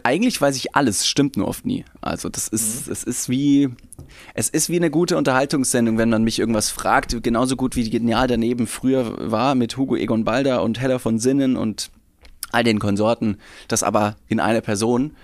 [0.03, 1.83] Eigentlich weiß ich alles, stimmt nur oft nie.
[1.99, 3.69] Also das ist, es ist wie,
[4.35, 8.27] es ist wie eine gute Unterhaltungssendung, wenn man mich irgendwas fragt, genauso gut wie Genial
[8.27, 11.89] daneben früher war mit Hugo Egon Balder und Hella von Sinnen und
[12.51, 15.15] all den Konsorten, das aber in einer Person.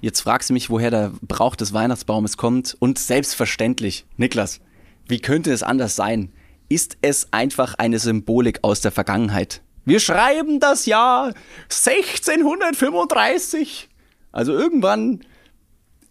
[0.00, 4.60] Jetzt fragst du mich, woher der Brauch des Weihnachtsbaumes kommt und selbstverständlich, Niklas,
[5.06, 6.32] wie könnte es anders sein?
[6.70, 9.60] Ist es einfach eine Symbolik aus der Vergangenheit?
[9.90, 13.88] Wir schreiben das Jahr 1635.
[14.30, 15.24] Also irgendwann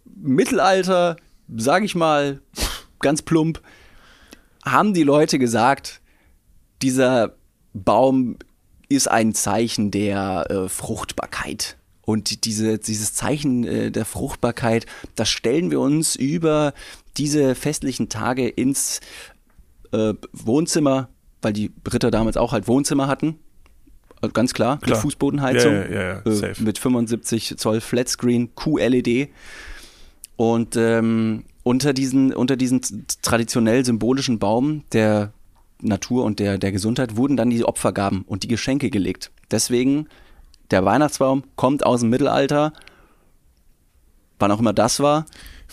[0.04, 1.16] Mittelalter,
[1.56, 2.42] sag ich mal,
[2.98, 3.62] ganz plump,
[4.66, 6.02] haben die Leute gesagt,
[6.82, 7.36] dieser
[7.72, 8.36] Baum
[8.90, 11.78] ist ein Zeichen der äh, Fruchtbarkeit.
[12.02, 16.74] Und diese, dieses Zeichen äh, der Fruchtbarkeit, das stellen wir uns über
[17.16, 19.00] diese festlichen Tage ins
[19.92, 21.08] äh, Wohnzimmer,
[21.40, 23.38] weil die Ritter damals auch halt Wohnzimmer hatten.
[24.22, 24.96] Äh, Ganz klar, Klar.
[24.96, 25.72] mit Fußbodenheizung.
[25.72, 29.30] Ja, ja, ja, äh, mit 75 Zoll Flatscreen, QLED.
[30.36, 32.80] Und ähm, unter diesen, unter diesen
[33.22, 35.32] traditionell symbolischen Baum der
[35.82, 39.30] Natur und der, der Gesundheit wurden dann die Opfergaben und die Geschenke gelegt.
[39.50, 40.08] Deswegen,
[40.70, 42.72] der Weihnachtsbaum kommt aus dem Mittelalter,
[44.38, 45.26] wann auch immer das war.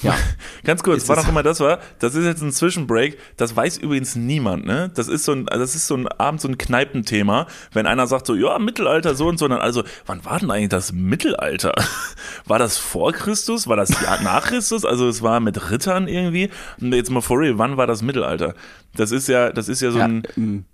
[0.03, 0.15] Ja,
[0.63, 3.77] Ganz kurz, wann es- auch immer das war, das ist jetzt ein Zwischenbreak, das weiß
[3.77, 4.91] übrigens niemand, ne?
[4.93, 8.27] Das ist so ein, das ist so ein Abend so ein Kneipenthema, wenn einer sagt
[8.27, 11.73] so, ja, Mittelalter so und so, dann also, wann war denn eigentlich das Mittelalter?
[12.45, 13.67] War das vor Christus?
[13.67, 13.89] War das
[14.23, 14.86] nach Christus?
[14.86, 16.49] Also es war mit Rittern irgendwie?
[16.79, 18.53] Und jetzt mal for real, wann war das Mittelalter?
[18.95, 20.65] Das ist ja, das ist ja so ja ein ähm,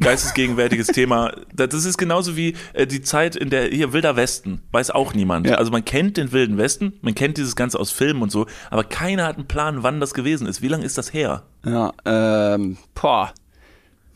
[0.00, 1.32] geistesgegenwärtiges Thema.
[1.54, 5.46] Das ist genauso wie äh, die Zeit in der hier Wilder Westen, weiß auch niemand.
[5.46, 5.56] Ja.
[5.56, 8.84] Also man kennt den Wilden Westen, man kennt dieses Ganze aus Filmen und so, aber
[8.84, 10.62] keiner hat einen Plan, wann das gewesen ist.
[10.62, 11.42] Wie lange ist das her?
[11.64, 13.32] ja, ähm, boah.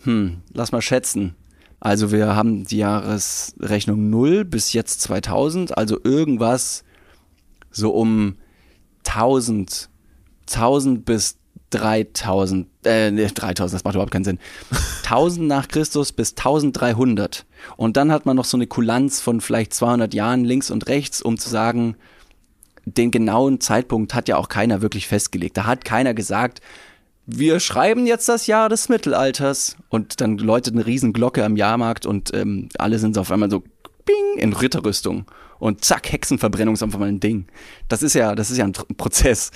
[0.02, 1.35] Hm, lass mal schätzen.
[1.81, 6.85] Also wir haben die Jahresrechnung 0 bis jetzt 2000, also irgendwas
[7.70, 8.37] so um
[9.07, 9.88] 1000,
[10.48, 11.37] 1000 bis
[11.70, 14.38] 3000, äh, nee, 3000, das macht überhaupt keinen Sinn.
[15.05, 17.44] 1000 nach Christus bis 1300.
[17.76, 21.22] Und dann hat man noch so eine Kulanz von vielleicht 200 Jahren links und rechts,
[21.22, 21.96] um zu sagen,
[22.85, 25.57] den genauen Zeitpunkt hat ja auch keiner wirklich festgelegt.
[25.57, 26.61] Da hat keiner gesagt,
[27.26, 32.07] wir schreiben jetzt das Jahr des Mittelalters und dann läutet eine riesen Glocke am Jahrmarkt
[32.07, 33.64] und ähm, alle sind so auf einmal so
[34.05, 35.26] bing in Ritterrüstung
[35.59, 37.46] und zack Hexenverbrennung ist einfach mal ein Ding.
[37.88, 39.50] Das ist ja, das ist ja ein Prozess.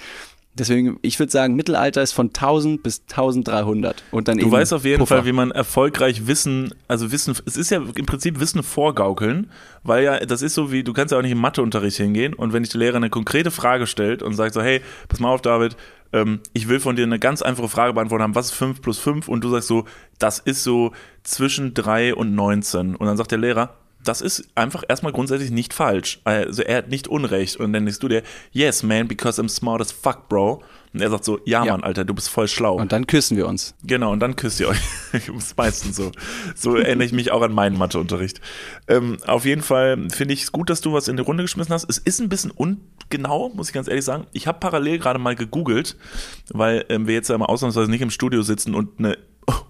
[0.54, 4.84] Deswegen, ich würde sagen, Mittelalter ist von 1000 bis 1300 und dann Du weißt auf
[4.84, 5.16] jeden Puffer.
[5.18, 9.50] Fall, wie man erfolgreich Wissen, also Wissen, es ist ja im Prinzip Wissen vorgaukeln,
[9.84, 12.52] weil ja, das ist so wie, du kannst ja auch nicht im Matheunterricht hingehen und
[12.52, 15.40] wenn dich der Lehrer eine konkrete Frage stellt und sagt so, hey, pass mal auf,
[15.40, 15.76] David,
[16.12, 18.98] ähm, ich will von dir eine ganz einfache Frage beantworten haben, was ist 5 plus
[18.98, 19.28] 5?
[19.28, 19.84] Und du sagst so,
[20.18, 22.96] das ist so zwischen 3 und 19.
[22.96, 26.20] Und dann sagt der Lehrer, das ist einfach erstmal grundsätzlich nicht falsch.
[26.24, 27.56] Also er hat nicht Unrecht.
[27.56, 30.62] Und dann denkst du dir, yes, man, because I'm smart as fuck, bro.
[30.92, 31.72] Und er sagt so, ja, Ja.
[31.72, 32.74] Mann, Alter, du bist voll schlau.
[32.74, 33.74] Und dann küssen wir uns.
[33.84, 34.80] Genau, und dann küsst ihr euch.
[35.12, 36.10] das ist meistens so.
[36.56, 38.40] So erinnere ich mich auch an meinen Matheunterricht.
[38.88, 41.72] Ähm, auf jeden Fall finde ich es gut, dass du was in die Runde geschmissen
[41.72, 41.88] hast.
[41.88, 44.26] Es ist ein bisschen ungenau, muss ich ganz ehrlich sagen.
[44.32, 45.96] Ich habe parallel gerade mal gegoogelt,
[46.52, 49.16] weil ähm, wir jetzt ja mal ausnahmsweise nicht im Studio sitzen und eine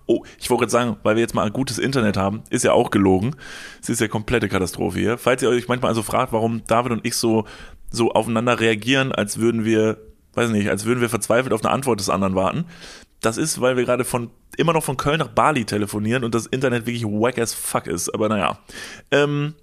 [0.06, 2.72] Oh, ich wollte gerade sagen, weil wir jetzt mal ein gutes Internet haben, ist ja
[2.72, 3.36] auch gelogen.
[3.80, 5.18] Es ist ja komplette Katastrophe hier.
[5.18, 7.44] Falls ihr euch manchmal also fragt, warum David und ich so,
[7.90, 9.98] so aufeinander reagieren, als würden wir,
[10.40, 12.64] weiß nicht, als würden wir verzweifelt auf eine Antwort des anderen warten.
[13.20, 16.46] Das ist, weil wir gerade von, immer noch von Köln nach Bali telefonieren und das
[16.46, 18.12] Internet wirklich wack as fuck ist.
[18.14, 18.58] Aber naja.
[19.10, 19.54] Ähm,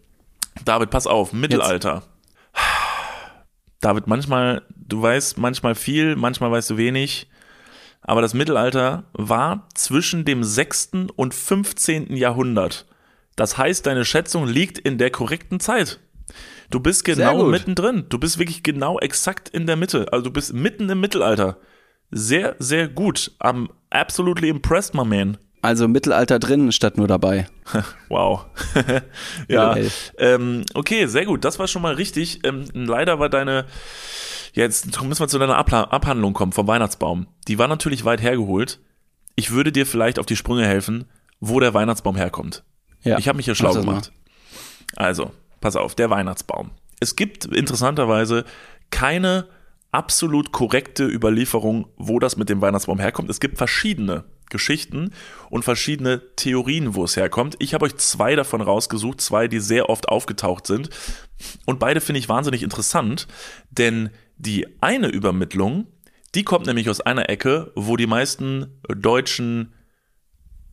[0.63, 2.03] David, pass auf, Mittelalter.
[3.79, 7.29] David, manchmal, du weißt manchmal viel, manchmal weißt du wenig.
[8.01, 10.89] Aber das Mittelalter war zwischen dem 6.
[11.15, 12.15] und 15.
[12.15, 12.85] Jahrhundert.
[13.35, 15.99] Das heißt, deine Schätzung liegt in der korrekten Zeit.
[16.69, 18.05] Du bist genau mittendrin.
[18.09, 20.11] Du bist wirklich genau exakt in der Mitte.
[20.11, 21.57] Also du bist mitten im Mittelalter.
[22.11, 23.31] Sehr, sehr gut.
[23.39, 25.37] I'm absolutely impressed, my man.
[25.61, 27.47] Also Mittelalter drin statt nur dabei.
[28.09, 28.45] Wow.
[29.49, 29.75] ja.
[30.17, 31.43] Ähm, okay, sehr gut.
[31.43, 32.39] Das war schon mal richtig.
[32.45, 33.65] Ähm, leider war deine.
[34.53, 37.27] Jetzt müssen wir zu deiner Abla Abhandlung kommen vom Weihnachtsbaum.
[37.47, 38.79] Die war natürlich weit hergeholt.
[39.35, 41.05] Ich würde dir vielleicht auf die Sprünge helfen,
[41.39, 42.63] wo der Weihnachtsbaum herkommt.
[43.03, 43.17] Ja.
[43.19, 43.91] Ich habe mich hier schlau Mach das mal.
[43.91, 44.11] gemacht.
[44.95, 46.71] Also, pass auf, der Weihnachtsbaum.
[46.99, 48.45] Es gibt interessanterweise
[48.89, 49.47] keine
[49.91, 53.29] absolut korrekte Überlieferung, wo das mit dem Weihnachtsbaum herkommt.
[53.29, 55.11] Es gibt verschiedene Geschichten
[55.49, 57.55] und verschiedene Theorien, wo es herkommt.
[57.59, 60.89] Ich habe euch zwei davon rausgesucht, zwei, die sehr oft aufgetaucht sind.
[61.65, 63.27] Und beide finde ich wahnsinnig interessant,
[63.69, 65.87] denn die eine Übermittlung,
[66.35, 69.73] die kommt nämlich aus einer Ecke, wo die meisten deutschen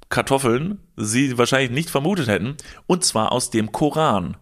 [0.08, 4.36] Kartoffeln sie wahrscheinlich nicht vermutet hätten, und zwar aus dem Koran.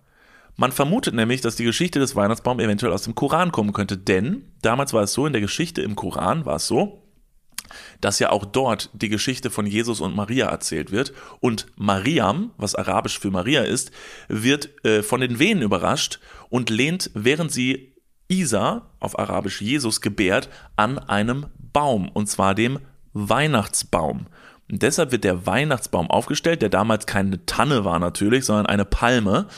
[0.57, 4.45] Man vermutet nämlich, dass die Geschichte des Weihnachtsbaums eventuell aus dem Koran kommen könnte, denn
[4.61, 7.03] damals war es so, in der Geschichte im Koran war es so,
[8.01, 11.13] dass ja auch dort die Geschichte von Jesus und Maria erzählt wird.
[11.41, 13.93] Und Mariam, was arabisch für Maria ist,
[14.29, 17.95] wird äh, von den Wehen überrascht und lehnt, während sie
[18.29, 22.79] Isa, auf arabisch Jesus, gebärt, an einem Baum, und zwar dem
[23.13, 24.27] Weihnachtsbaum.
[24.71, 29.49] Und deshalb wird der Weihnachtsbaum aufgestellt, der damals keine Tanne war natürlich, sondern eine Palme.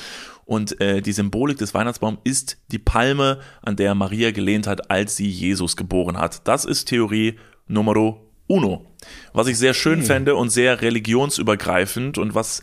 [0.44, 5.16] Und äh, die Symbolik des Weihnachtsbaums ist die Palme, an der Maria gelehnt hat, als
[5.16, 6.46] sie Jesus geboren hat.
[6.46, 8.87] Das ist Theorie Numero uno.
[9.33, 12.62] Was ich sehr schön fände und sehr religionsübergreifend und was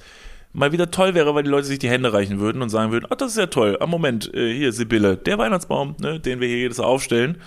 [0.54, 3.06] mal wieder toll wäre, weil die Leute sich die Hände reichen würden und sagen würden,
[3.10, 3.78] ach, das ist ja toll.
[3.80, 7.38] Am Moment, äh, hier Sibylle, der Weihnachtsbaum, ne, den wir hier jedes Jahr aufstellen,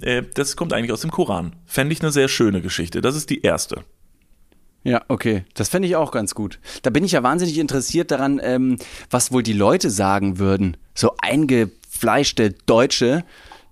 [0.00, 1.54] äh, das kommt eigentlich aus dem Koran.
[1.66, 3.00] Fände ich eine sehr schöne Geschichte.
[3.00, 3.84] Das ist die erste.
[4.84, 5.44] Ja, okay.
[5.54, 6.58] Das fände ich auch ganz gut.
[6.82, 8.78] Da bin ich ja wahnsinnig interessiert daran, ähm,
[9.10, 10.76] was wohl die Leute sagen würden.
[10.94, 13.24] So eingefleischte Deutsche,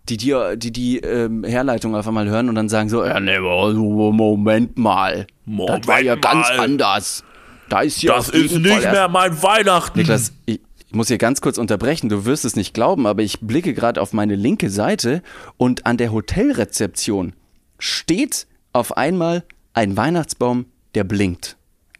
[0.09, 3.39] die die, die, die ähm, Herleitung auf einmal hören und dann sagen so, ja, nee,
[3.39, 5.27] Moment mal.
[5.45, 6.61] Moment das war ja ganz mal.
[6.61, 7.25] anders.
[7.69, 9.99] Da ist ja Das ist nicht mehr mein Weihnachten.
[9.99, 12.09] Niklas, ich, ich muss hier ganz kurz unterbrechen.
[12.09, 15.23] Du wirst es nicht glauben, aber ich blicke gerade auf meine linke Seite
[15.57, 17.33] und an der Hotelrezeption
[17.79, 21.57] steht auf einmal ein Weihnachtsbaum, der blinkt.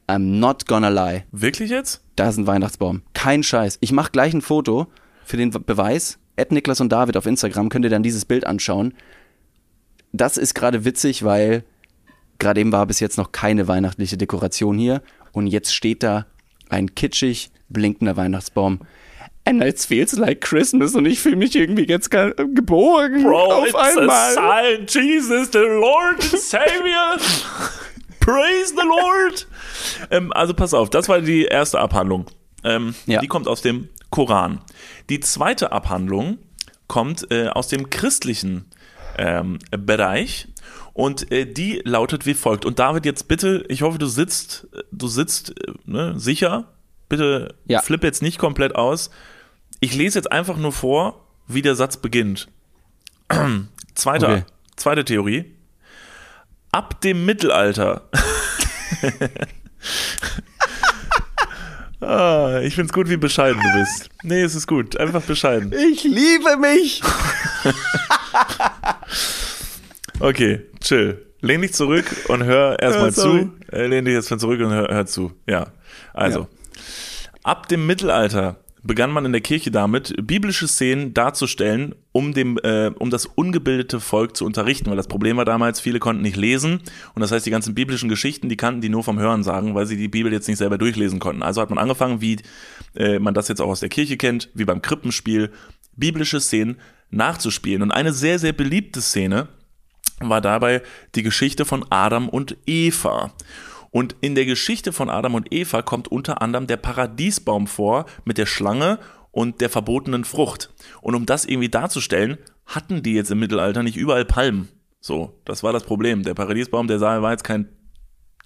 [0.09, 1.25] I'm not gonna lie.
[1.31, 2.03] Wirklich jetzt?
[2.17, 3.03] Da ist ein Weihnachtsbaum.
[3.15, 3.79] Kein Scheiß.
[3.81, 4.89] Ich mache gleich ein Foto
[5.25, 6.19] für den Beweis.
[6.37, 8.95] Ed Niklas und David auf Instagram könnt ihr dann dieses Bild anschauen.
[10.13, 11.63] Das ist gerade witzig, weil
[12.39, 16.27] gerade eben war bis jetzt noch keine weihnachtliche Dekoration hier und jetzt steht da
[16.69, 18.81] ein kitschig blinkender Weihnachtsbaum.
[19.45, 24.35] And it feels like Christmas und ich fühle mich irgendwie jetzt ge- geborgen auf einmal.
[24.35, 27.17] sign, Jesus, the Lord and Savior.
[28.21, 29.47] Praise the Lord.
[30.11, 32.27] Ähm, also pass auf, das war die erste Abhandlung.
[32.65, 33.21] Ähm, Ja.
[33.21, 34.61] Die kommt aus dem Koran.
[35.09, 36.39] Die zweite Abhandlung
[36.89, 38.65] kommt äh, aus dem christlichen
[39.19, 40.49] ähm, Bereich
[40.95, 42.65] und äh, die lautet wie folgt.
[42.65, 46.73] Und David, jetzt bitte, ich hoffe, du sitzt, du sitzt äh, ne, sicher.
[47.09, 47.81] Bitte Ja.
[47.83, 49.11] flipp jetzt nicht komplett aus.
[49.81, 52.49] Ich lese jetzt einfach nur vor, wie der Satz beginnt.
[53.95, 54.43] Zweite, Okay.
[54.77, 55.55] zweite Theorie.
[56.73, 58.09] Ab dem Mittelalter.
[62.01, 64.11] ah, ich find's gut, wie bescheiden du bist.
[64.23, 64.97] Nee, es ist gut.
[64.97, 65.73] Einfach bescheiden.
[65.73, 67.03] Ich liebe mich.
[70.21, 71.27] Okay, chill.
[71.41, 73.51] Lehn dich zurück und hör erstmal zu.
[73.73, 75.33] Äh, lehn dich jetzt mal zurück und hör, hör zu.
[75.49, 75.69] Ja.
[76.13, 76.41] Also.
[76.41, 76.49] Ja.
[77.43, 82.91] Ab dem Mittelalter begann man in der Kirche damit, biblische Szenen darzustellen, um, dem, äh,
[82.99, 84.89] um das ungebildete Volk zu unterrichten.
[84.91, 86.81] Weil das Problem war damals, viele konnten nicht lesen.
[87.15, 89.87] Und das heißt, die ganzen biblischen Geschichten, die kannten die nur vom Hören sagen, weil
[89.87, 91.43] sie die Bibel jetzt nicht selber durchlesen konnten.
[91.43, 92.39] Also hat man angefangen, wie
[92.95, 95.51] äh, man das jetzt auch aus der Kirche kennt, wie beim Krippenspiel,
[95.97, 96.77] biblische Szenen
[97.11, 97.83] nachzuspielen.
[97.83, 99.49] Und eine sehr, sehr beliebte Szene
[100.21, 100.83] war dabei
[101.15, 103.33] die Geschichte von Adam und Eva.
[103.91, 108.39] Und in der Geschichte von Adam und Eva kommt unter anderem der Paradiesbaum vor mit
[108.39, 108.99] der Schlange
[109.33, 110.73] und der verbotenen Frucht.
[111.01, 114.69] Und um das irgendwie darzustellen, hatten die jetzt im Mittelalter nicht überall Palmen.
[115.01, 116.23] So, das war das Problem.
[116.23, 117.69] Der Paradiesbaum, der sah, war jetzt kein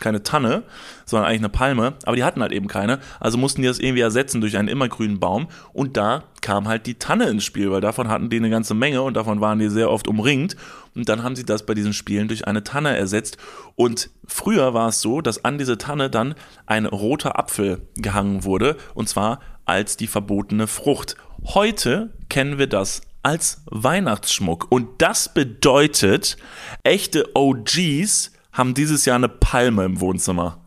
[0.04, 0.62] keine Tanne,
[1.04, 4.02] sondern eigentlich eine Palme, aber die hatten halt eben keine, also mussten die das irgendwie
[4.02, 5.48] ersetzen durch einen immergrünen Baum.
[5.72, 9.02] Und da kam halt die Tanne ins Spiel, weil davon hatten die eine ganze Menge
[9.02, 10.56] und davon waren die sehr oft umringt.
[10.94, 13.38] Und dann haben sie das bei diesen Spielen durch eine Tanne ersetzt.
[13.74, 16.34] Und früher war es so, dass an diese Tanne dann
[16.66, 21.16] ein roter Apfel gehangen wurde und zwar als die verbotene Frucht.
[21.42, 24.70] Heute kennen wir das als Weihnachtsschmuck.
[24.70, 26.36] Und das bedeutet,
[26.82, 30.58] echte OGs haben dieses Jahr eine Palme im Wohnzimmer.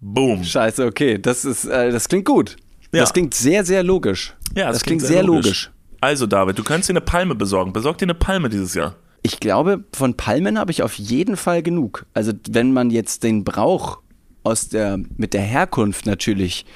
[0.00, 0.42] Boom.
[0.42, 1.18] Scheiße, okay.
[1.18, 2.56] Das ist, äh, das klingt gut.
[2.92, 3.00] Ja.
[3.00, 4.34] Das klingt sehr, sehr logisch.
[4.56, 5.70] Ja, das, klingt, sehr logisch.
[6.00, 7.72] Also, David, du kannst dir eine Palme besorgen.
[7.72, 8.96] Besorg dir eine Palme dieses Jahr.
[9.22, 12.06] Ich glaube, von Palmen habe ich auf jeden Fall genug.
[12.14, 13.98] Also, wenn man jetzt den Brauch
[14.42, 16.66] aus der, mit der Herkunft natürlich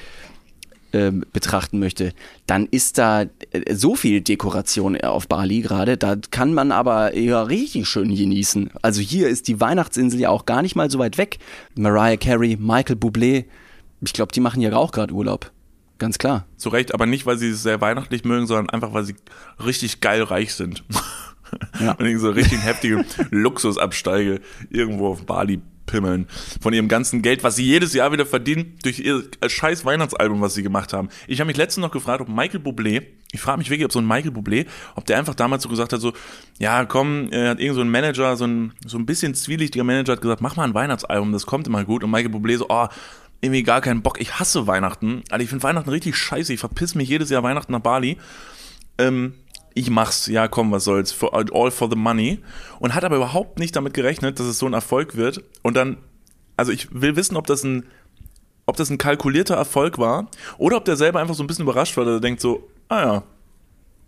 [0.96, 2.12] ähm, betrachten möchte,
[2.46, 7.42] dann ist da äh, so viel Dekoration auf Bali gerade, da kann man aber ja
[7.42, 8.70] richtig schön genießen.
[8.80, 11.38] Also hier ist die Weihnachtsinsel ja auch gar nicht mal so weit weg.
[11.76, 13.44] Mariah Carey, Michael Bublé,
[14.00, 15.52] ich glaube, die machen hier auch gerade Urlaub.
[15.98, 16.46] Ganz klar.
[16.56, 19.16] Zu Recht, aber nicht, weil sie es sehr weihnachtlich mögen, sondern einfach, weil sie
[19.64, 20.82] richtig geil reich sind.
[21.80, 21.92] Ja.
[21.98, 26.26] Und irgendwie so richtig heftige Luxusabsteige irgendwo auf Bali pimmeln.
[26.60, 30.54] Von ihrem ganzen Geld, was sie jedes Jahr wieder verdienen, durch ihr scheiß Weihnachtsalbum, was
[30.54, 31.08] sie gemacht haben.
[31.26, 34.00] Ich habe mich letztens noch gefragt, ob Michael Bublé, ich frage mich wirklich, ob so
[34.00, 36.12] ein Michael Bublé, ob der einfach damals so gesagt hat, so,
[36.58, 40.12] ja komm, er hat irgend so ein Manager, so ein, so ein bisschen zwielichtiger Manager
[40.12, 42.04] hat gesagt, mach mal ein Weihnachtsalbum, das kommt immer gut.
[42.04, 42.88] Und Michael Bublé so, oh,
[43.40, 45.22] irgendwie gar keinen Bock, ich hasse Weihnachten.
[45.30, 48.16] Also ich finde Weihnachten richtig scheiße, ich verpiss mich jedes Jahr Weihnachten nach Bali.
[48.98, 49.34] Ähm,
[49.76, 52.38] ich mach's, ja komm, was soll's, for, all for the money.
[52.80, 55.44] Und hat aber überhaupt nicht damit gerechnet, dass es so ein Erfolg wird.
[55.62, 55.98] Und dann,
[56.56, 57.84] also ich will wissen, ob das ein,
[58.64, 61.96] ob das ein kalkulierter Erfolg war oder ob der selber einfach so ein bisschen überrascht
[61.98, 63.22] war, dass er denkt so, ah ja,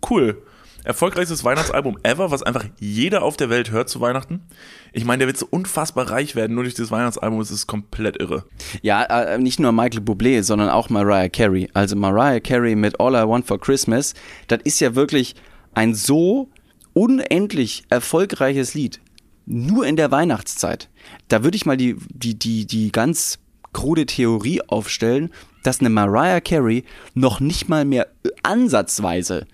[0.09, 0.41] cool.
[0.85, 4.41] Erfolgreichstes Weihnachtsalbum ever, was einfach jeder auf der Welt hört zu Weihnachten.
[4.91, 7.39] Ich meine, der wird so unfassbar reich werden, nur durch dieses Weihnachtsalbum.
[7.41, 8.45] Es ist komplett irre.
[8.81, 11.69] Ja, äh, nicht nur Michael Bublé, sondern auch Mariah Carey.
[11.73, 14.15] Also Mariah Carey mit All I Want for Christmas,
[14.47, 15.35] das ist ja wirklich
[15.73, 16.49] ein so
[16.93, 18.99] unendlich erfolgreiches Lied.
[19.45, 20.89] Nur in der Weihnachtszeit.
[21.27, 23.39] Da würde ich mal die, die, die, die ganz
[23.73, 25.31] krude Theorie aufstellen,
[25.63, 28.07] dass eine Mariah Carey noch nicht mal mehr
[28.43, 29.45] ansatzweise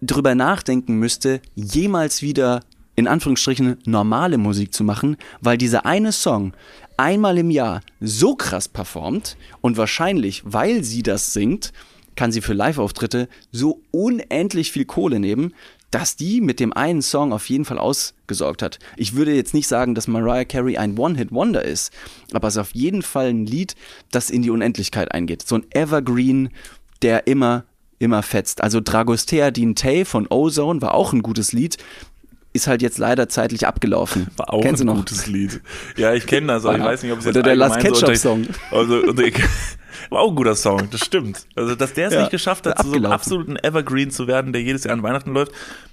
[0.00, 2.60] drüber nachdenken müsste, jemals wieder
[2.94, 6.52] in Anführungsstrichen normale Musik zu machen, weil dieser eine Song
[6.96, 11.72] einmal im Jahr so krass performt und wahrscheinlich, weil sie das singt,
[12.18, 15.54] kann sie für Live-Auftritte so unendlich viel Kohle nehmen,
[15.92, 18.80] dass die mit dem einen Song auf jeden Fall ausgesorgt hat.
[18.96, 21.92] Ich würde jetzt nicht sagen, dass Mariah Carey ein One-Hit-Wonder ist,
[22.32, 23.76] aber es ist auf jeden Fall ein Lied,
[24.10, 25.46] das in die Unendlichkeit eingeht.
[25.46, 26.50] So ein Evergreen,
[27.02, 27.64] der immer,
[28.00, 28.62] immer fetzt.
[28.64, 31.76] Also Dragostea Din Tay von Ozone war auch ein gutes Lied.
[32.52, 34.26] Ist halt jetzt leider zeitlich abgelaufen.
[34.36, 34.98] War auch Kennst ein du noch?
[34.98, 35.60] gutes Lied.
[35.96, 37.94] Ja, ich kenne das, aber ich weiß nicht, ob es jetzt Oder der Last allgemein
[37.94, 38.76] so Ketchup unter- Song.
[38.76, 39.12] Also,
[40.10, 41.46] war auch ein guter Song, das stimmt.
[41.54, 44.52] Also, dass der es Ja, nicht geschafft hat, zu so einem absoluten Evergreen zu werden,
[44.52, 45.52] der jedes Jahr an Weihnachten läuft,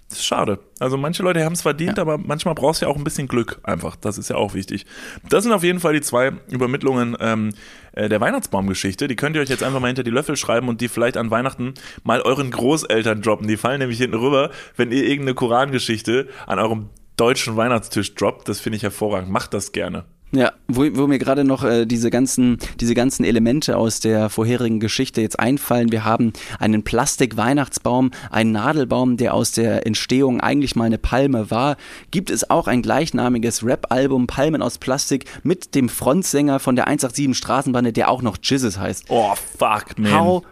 [0.10, 0.60] das ist schade.
[0.80, 3.60] Also, manche Leute haben es verdient, aber manchmal brauchst du ja auch ein bisschen Glück
[3.64, 3.96] einfach.
[3.96, 4.86] Das ist ja auch wichtig.
[5.30, 7.54] Das sind auf jeden Fall die zwei Übermittlungen ähm,
[7.94, 9.08] äh, der Weihnachtsbaumgeschichte.
[9.08, 11.32] Die könnt ihr euch jetzt einfach mal hinter die Löffel schreiben und die vielleicht an
[11.32, 13.48] Weihnachten mal euren Großeltern droppen.
[13.48, 18.48] Die fallen nämlich hinten rüber, wenn ihr irgendeine Korangeschichte an eurem deutschen Weihnachtstisch droppt.
[18.48, 19.32] Das finde ich hervorragend.
[19.32, 20.06] Macht das gerne.
[20.36, 24.82] Ja, wo, wo mir gerade noch äh, diese ganzen, diese ganzen Elemente aus der vorherigen
[24.82, 25.92] Geschichte jetzt einfallen.
[25.94, 31.78] Wir haben einen Plastik-Weihnachtsbaum, einen Nadelbaum, der aus der Entstehung eigentlich mal eine Palme war.
[32.12, 37.38] Gibt es auch ein gleichnamiges Rap-Album Palmen aus Plastik mit dem Frontsänger von der 187
[37.38, 39.06] Straßenbande, der auch noch Jesus heißt.
[39.08, 40.14] Oh, fuck, man.
[40.14, 40.44] How,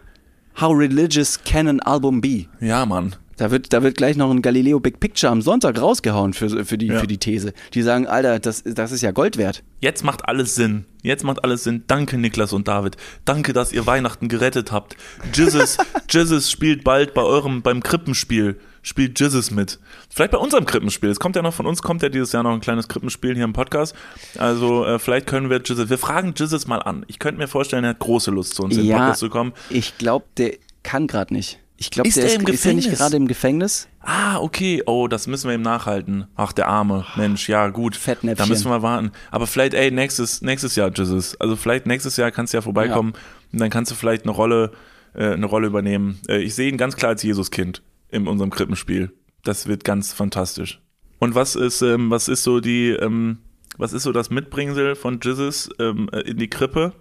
[0.61, 2.45] how religious can an album be?
[2.61, 3.15] Ja, Mann.
[3.37, 6.77] Da wird, da wird gleich noch ein Galileo Big Picture am Sonntag rausgehauen für, für,
[6.77, 6.99] die, Ja.
[6.99, 7.53] für die These.
[7.73, 9.63] Die sagen, Alter, das, das ist ja Gold wert.
[9.79, 10.85] Jetzt macht alles Sinn.
[11.01, 11.83] Jetzt macht alles Sinn.
[11.87, 12.95] Danke, Niklas und David.
[13.25, 14.95] Danke, dass ihr Weihnachten gerettet habt.
[15.33, 15.77] Jesus,
[16.09, 18.59] Jesus spielt bald bei eurem, beim Krippenspiel.
[18.85, 19.79] Spielt Jesus mit.
[20.09, 21.09] Vielleicht bei unserem Krippenspiel.
[21.09, 23.45] Es kommt ja noch von uns, kommt ja dieses Jahr noch ein kleines Krippenspiel hier
[23.45, 23.95] im Podcast.
[24.37, 27.05] Also, äh, vielleicht können wir Jesus, wir fragen Jesus mal an.
[27.07, 28.97] Ich könnte mir vorstellen, er hat große Lust, zu uns in den Ja.
[28.97, 29.53] Podcast zu kommen.
[29.69, 31.59] Ich glaube, der kann gerade nicht.
[31.83, 32.97] Ich glaube, Ist der ist, im ist er nicht Gefängnis?
[32.97, 33.87] gerade im Gefängnis.
[33.99, 34.81] Ah, okay.
[34.85, 36.27] Oh, das müssen wir ihm nachhalten.
[36.37, 37.05] Ach, der Arme.
[37.17, 37.97] Mensch, ja, gut.
[37.97, 38.47] Fettnäpfchen.
[38.47, 39.11] Da müssen wir warten.
[39.31, 41.35] Aber vielleicht, ey, nächstes, nächstes Jahr, Jesus.
[41.41, 43.11] Also vielleicht nächstes Jahr kannst du ja vorbeikommen
[43.51, 44.71] und dann kannst du vielleicht eine Rolle,
[45.13, 46.19] äh, eine Rolle übernehmen.
[46.29, 49.11] Äh, ich sehe ihn ganz klar als Jesuskind in unserem Krippenspiel.
[49.43, 50.79] Das wird ganz fantastisch.
[51.19, 53.39] Und was ist, ähm, was ist so die, ähm,
[53.77, 56.93] was ist so das Mitbringsel von Jesus ähm, äh, in die Krippe?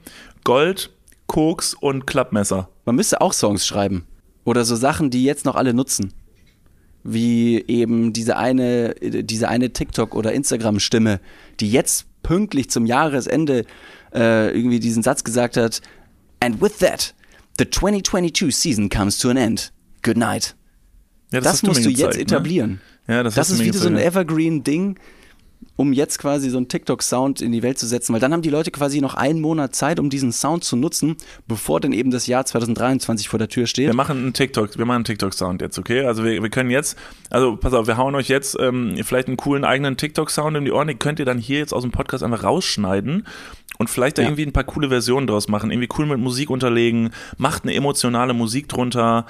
[0.42, 0.90] Gold,
[1.28, 2.68] Koks und Klappmesser.
[2.84, 4.06] Man müsste auch Songs schreiben.
[4.44, 6.12] Oder so Sachen, die jetzt noch alle nutzen.
[7.04, 11.20] Wie eben diese eine, diese eine TikTok- oder Instagram-Stimme,
[11.60, 13.64] die jetzt pünktlich zum Jahresende
[14.14, 15.80] äh, irgendwie diesen Satz gesagt hat.
[16.40, 17.14] And with that,
[17.58, 19.72] the 2022 season comes to an end.
[20.02, 20.54] Good night.
[21.32, 22.22] Ja, Das, mir musst du gezeigt, jetzt ne?
[22.22, 22.80] etablieren.
[23.08, 23.96] Ja, das, Das ist wieder so ein.
[23.96, 24.96] Evergreen-Ding,
[25.76, 28.50] um jetzt quasi so einen TikTok-Sound in die Welt zu setzen, weil dann haben die
[28.50, 32.26] Leute quasi noch einen Monat Zeit, um diesen Sound zu nutzen, bevor dann eben das
[32.26, 33.86] Jahr 2023 vor der Tür steht.
[33.88, 36.04] Wir machen einen TikTok, wir machen einen TikTok-Sound jetzt, okay?
[36.04, 36.96] Also wir, wir können jetzt,
[37.30, 40.72] also pass auf, wir hauen euch jetzt ähm, vielleicht einen coolen eigenen TikTok-Sound in die
[40.72, 43.26] Ohren, den könnt ihr dann hier jetzt aus dem Podcast einfach rausschneiden
[43.78, 44.28] und vielleicht da Ja.
[44.28, 48.34] irgendwie ein paar coole Versionen draus machen, irgendwie cool mit Musik unterlegen, macht eine emotionale
[48.34, 49.26] Musik drunter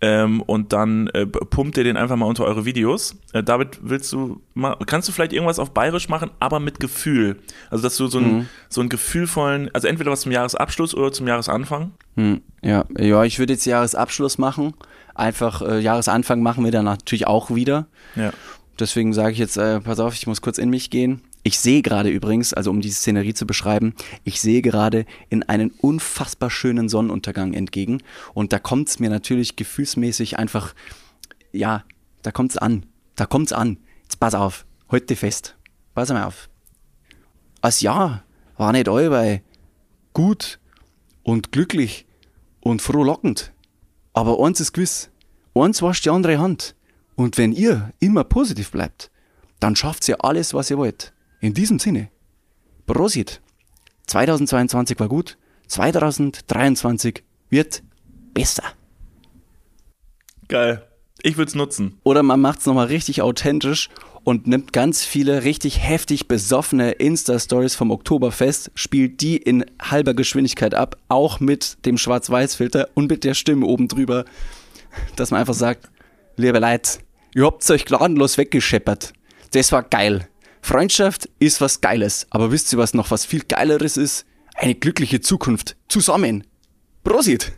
[0.00, 3.16] ähm, und dann äh, pumpt ihr den einfach mal unter eure Videos.
[3.32, 7.36] Äh, David, willst du mal, kannst du vielleicht irgendwas auf Bayerisch machen, aber mit Gefühl?
[7.70, 11.26] Also dass du so einen, so einen gefühlvollen, also entweder was zum Jahresabschluss oder zum
[11.26, 11.92] Jahresanfang.
[12.16, 14.74] Hm, ja, ja, ich würde jetzt Jahresabschluss machen.
[15.14, 17.86] Einfach äh, Jahresanfang machen wir dann natürlich auch wieder.
[18.14, 18.32] Ja.
[18.78, 21.22] Deswegen sage ich jetzt, äh, pass auf, ich muss kurz in mich gehen.
[21.48, 25.70] Ich sehe gerade übrigens, also um die Szenerie zu beschreiben, ich sehe gerade in einen
[25.70, 28.02] unfassbar schönen Sonnenuntergang entgegen.
[28.34, 30.74] Und da kommt es mir natürlich gefühlsmäßig einfach,
[31.50, 31.84] ja,
[32.20, 32.84] da kommt's an.
[33.16, 33.78] Da kommt's an.
[34.02, 35.56] Jetzt pass auf, dich fest.
[35.94, 36.50] Pass mal auf.
[37.62, 38.24] Das Jahr
[38.58, 39.40] war nicht allweil
[40.12, 40.60] gut
[41.22, 42.04] und glücklich
[42.60, 43.54] und frohlockend.
[44.12, 45.08] Aber eins ist gewiss,
[45.54, 46.74] eins wascht die andere Hand.
[47.16, 49.10] Und wenn ihr immer positiv bleibt,
[49.60, 51.14] dann schafft ihr alles, was ihr wollt.
[51.40, 52.10] In diesem Sinne,
[52.86, 53.40] Prosit.
[54.06, 55.36] 2022 war gut,
[55.68, 57.82] 2023 wird
[58.34, 58.64] besser.
[60.48, 60.84] Geil.
[61.22, 61.98] Ich würde es nutzen.
[62.04, 63.90] Oder man macht es nochmal richtig authentisch
[64.24, 70.74] und nimmt ganz viele richtig heftig besoffene Insta-Stories vom Oktoberfest, spielt die in halber Geschwindigkeit
[70.74, 74.24] ab, auch mit dem Schwarz-Weiß-Filter und mit der Stimme oben drüber,
[75.16, 75.90] dass man einfach sagt,
[76.36, 76.98] liebe Leute,
[77.34, 79.12] ihr habt euch gnadenlos weggescheppert.
[79.52, 80.28] Das war geil.
[80.60, 84.26] Freundschaft ist was Geiles, aber wisst ihr, was noch was viel Geileres ist?
[84.54, 85.76] Eine glückliche Zukunft.
[85.88, 86.44] Zusammen.
[87.04, 87.52] Prosit.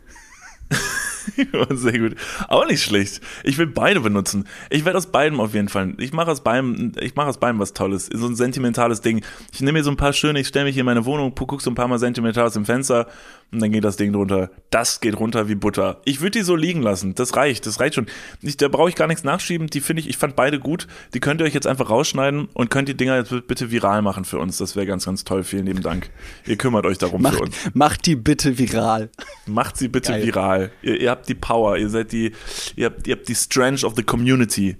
[1.69, 2.15] Sehr gut.
[2.47, 3.21] Auch nicht schlecht.
[3.43, 4.47] Ich will beide benutzen.
[4.69, 5.93] Ich werde aus beidem auf jeden Fall.
[5.97, 8.07] Ich mache aus beidem, ich mache aus beidem was Tolles.
[8.11, 9.21] So ein sentimentales Ding.
[9.53, 11.61] Ich nehme mir so ein paar schöne, ich stelle mich hier in meine Wohnung, gucke
[11.61, 13.07] so ein paar Mal sentimental aus dem Fenster
[13.51, 14.49] und dann geht das Ding drunter.
[14.69, 16.01] Das geht runter wie Butter.
[16.05, 17.15] Ich würde die so liegen lassen.
[17.15, 17.65] Das reicht.
[17.65, 18.05] Das reicht schon.
[18.41, 19.67] Ich, da brauche ich gar nichts nachschieben.
[19.67, 20.87] Die finde ich, ich fand beide gut.
[21.13, 24.23] Die könnt ihr euch jetzt einfach rausschneiden und könnt die Dinger jetzt bitte viral machen
[24.23, 24.57] für uns.
[24.57, 25.43] Das wäre ganz, ganz toll.
[25.43, 26.09] Vielen lieben Dank.
[26.45, 27.57] Ihr kümmert euch darum Macht, für uns.
[27.73, 29.09] macht die bitte viral.
[29.45, 30.25] Macht sie bitte Geil.
[30.25, 30.71] viral.
[30.81, 31.77] Ihr, ihr habt die Power.
[31.77, 32.31] Ihr seid die,
[32.75, 34.77] ihr habt, ihr habt die Strength of the Community.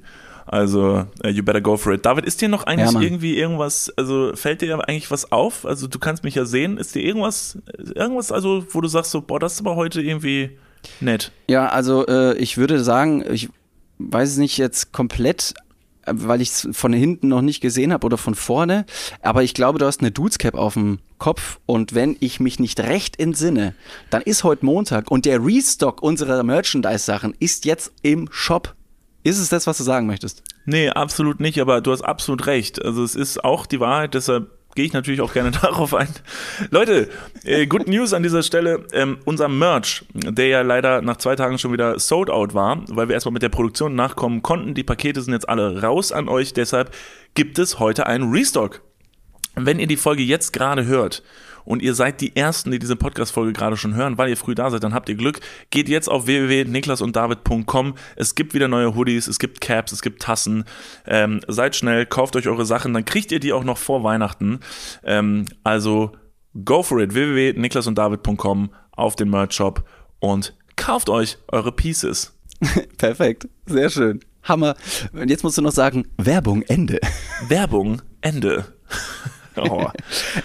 [0.48, 2.06] Also, uh, you better go for it.
[2.06, 5.66] David, ist dir noch eigentlich Ja, irgendwie irgendwas, also fällt dir eigentlich was auf?
[5.66, 6.78] Also, du kannst mich ja sehen.
[6.78, 7.60] Ist dir irgendwas,
[7.96, 10.58] irgendwas, also, wo du sagst so, boah, das ist aber heute irgendwie
[11.00, 11.32] nett?
[11.48, 13.50] Ja, also äh, ich würde sagen, ich
[14.00, 15.54] weiß es nicht jetzt komplett,
[16.06, 18.86] äh, weil ich es von hinten noch nicht gesehen habe oder von vorne,
[19.22, 22.80] aber ich glaube, du hast eine Dudescap auf dem Kopf und wenn ich mich nicht
[22.80, 23.76] recht entsinne,
[24.10, 28.74] dann ist heute Montag und der Restock unserer Merchandise-Sachen ist jetzt im Shop.
[29.22, 30.42] Ist es das, was du sagen möchtest?
[30.66, 32.84] Nee, absolut nicht, aber du hast absolut recht.
[32.84, 36.10] Also, es ist auch die Wahrheit, deshalb gehe ich natürlich auch gerne darauf ein.
[36.72, 37.08] Leute,
[37.44, 38.88] äh, good news an dieser Stelle.
[38.92, 43.10] Ähm, unser Merch, der ja leider nach zwei Tagen schon wieder sold out war, weil
[43.10, 44.74] wir erstmal mit der Produktion nachkommen konnten.
[44.74, 46.96] Die Pakete sind jetzt alle raus an euch, deshalb
[47.36, 48.82] gibt es heute einen Restock.
[49.56, 51.24] Wenn ihr die Folge jetzt gerade hört
[51.66, 54.70] und ihr seid die Ersten, die diese Podcast-Folge gerade schon hören, weil ihr früh da
[54.70, 55.40] seid, dann habt ihr Glück.
[55.70, 57.96] Geht jetzt auf www.niklasunddavid.com.
[58.16, 60.64] Es gibt wieder neue Hoodies, es gibt Caps, es gibt Tassen.
[61.06, 64.60] Ähm, seid schnell, kauft euch eure Sachen, dann kriegt ihr die auch noch vor Weihnachten.
[65.04, 66.12] Ähm, also
[66.66, 67.14] go for it.
[67.14, 69.84] www.niklasunddavid.com auf den Merch-Shop
[70.20, 72.38] und kauft euch eure Pieces.
[72.98, 74.20] Perfekt, sehr schön.
[74.44, 74.76] Hammer.
[75.14, 77.00] Und jetzt musst du noch sagen, Werbung, Ende.
[77.48, 78.66] Werbung, Ende.
[79.62, 79.88] Oh.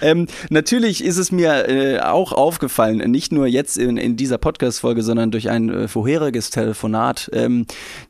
[0.01, 5.01] Ähm, natürlich ist es mir äh, auch aufgefallen, nicht nur jetzt in, in dieser Podcast-Folge,
[5.01, 7.65] sondern durch ein äh, vorheriges Telefonat, ähm,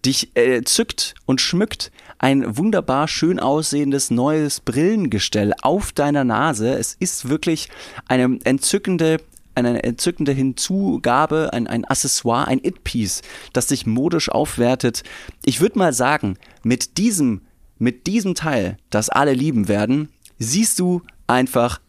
[0.05, 6.73] dich äh, zückt und schmückt ein wunderbar schön aussehendes neues Brillengestell auf deiner Nase.
[6.73, 7.69] Es ist wirklich
[8.07, 9.17] eine entzückende
[9.57, 13.23] eine entzückende Hinzugabe, ein, ein Accessoire, ein It-Piece,
[13.53, 15.01] das dich modisch aufwertet.
[15.45, 17.41] Ich würde mal sagen, mit diesem,
[17.79, 21.79] mit diesem Teil, das alle lieben werden, siehst du einfach,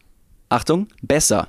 [0.49, 1.47] Achtung, besser.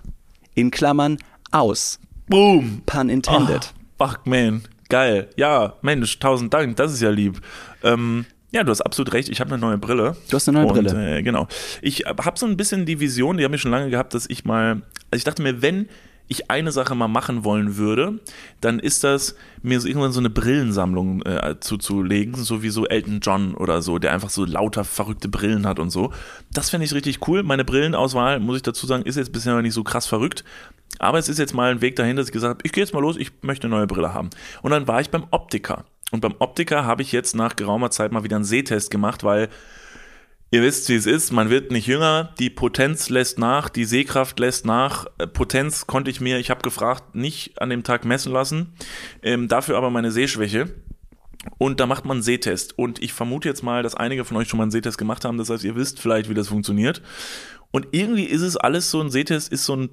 [0.54, 1.18] In Klammern
[1.50, 1.98] aus.
[2.28, 2.82] Boom.
[2.86, 3.72] Pun intended.
[3.98, 4.62] Oh, fuck, man.
[4.88, 5.28] Geil.
[5.36, 6.76] Ja, Mensch, tausend Dank.
[6.76, 7.40] Das ist ja lieb.
[7.82, 9.28] Ähm, ja, du hast absolut recht.
[9.28, 10.16] Ich habe eine neue Brille.
[10.28, 11.18] Du hast eine neue Und, Brille.
[11.18, 11.46] Äh, genau.
[11.82, 14.44] Ich habe so ein bisschen die Vision, die habe ich schon lange gehabt, dass ich
[14.44, 15.88] mal, also ich dachte mir, wenn
[16.30, 18.20] ich eine Sache mal machen wollen würde,
[18.60, 23.18] dann ist das, mir so irgendwann so eine Brillensammlung äh, zuzulegen, so wie so Elton
[23.20, 26.12] John oder so, der einfach so lauter verrückte Brillen hat und so.
[26.52, 27.42] Das fände ich richtig cool.
[27.42, 30.44] Meine Brillenauswahl, muss ich dazu sagen, ist jetzt bisher noch nicht so krass verrückt.
[31.00, 32.94] Aber es ist jetzt mal ein Weg dahin, dass ich gesagt habe, ich gehe jetzt
[32.94, 34.30] mal los, ich möchte eine neue Brille haben.
[34.62, 35.84] Und dann war ich beim Optiker.
[36.12, 39.48] Und beim Optiker habe ich jetzt nach geraumer Zeit mal wieder einen Sehtest gemacht, weil
[40.52, 44.40] Ihr wisst, wie es ist, man wird nicht jünger, die Potenz lässt nach, die Sehkraft
[44.40, 45.06] lässt nach.
[45.18, 48.72] Äh, Potenz konnte ich mir, ich habe gefragt, nicht an dem Tag messen lassen,
[49.22, 50.74] ähm, dafür aber meine Sehschwäche.
[51.56, 52.76] Und da macht man einen Sehtest.
[52.76, 55.38] Und ich vermute jetzt mal, dass einige von euch schon mal einen Sehtest gemacht haben,
[55.38, 57.00] das heißt, ihr wisst vielleicht, wie das funktioniert.
[57.70, 59.90] Und irgendwie ist es alles so, ein Sehtest ist so ein,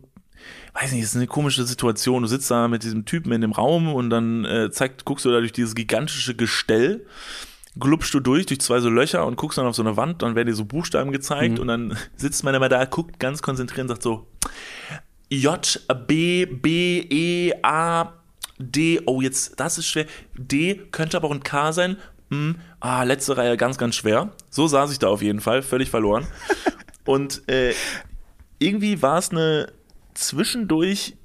[0.73, 2.23] weiß nicht, ist eine komische Situation.
[2.23, 5.29] Du sitzt da mit diesem Typen in dem Raum und dann äh, zeigt, guckst du
[5.29, 7.05] da durch dieses gigantische Gestell
[7.79, 10.35] glubst du durch, durch zwei so Löcher und guckst dann auf so eine Wand, dann
[10.35, 13.89] werden dir so Buchstaben gezeigt und dann sitzt man immer da, guckt ganz konzentriert und
[13.89, 14.27] sagt so
[15.29, 18.13] J, B, B, E, A,
[18.59, 20.05] D, oh jetzt, das ist schwer,
[20.35, 21.97] D könnte aber auch ein K sein,
[22.29, 24.33] hm, ah, letzte Reihe ganz, ganz schwer.
[24.49, 26.27] So saß ich da auf jeden Fall, völlig verloren.
[27.05, 27.73] und äh,
[28.59, 29.71] irgendwie war es eine
[30.13, 31.15] zwischendurch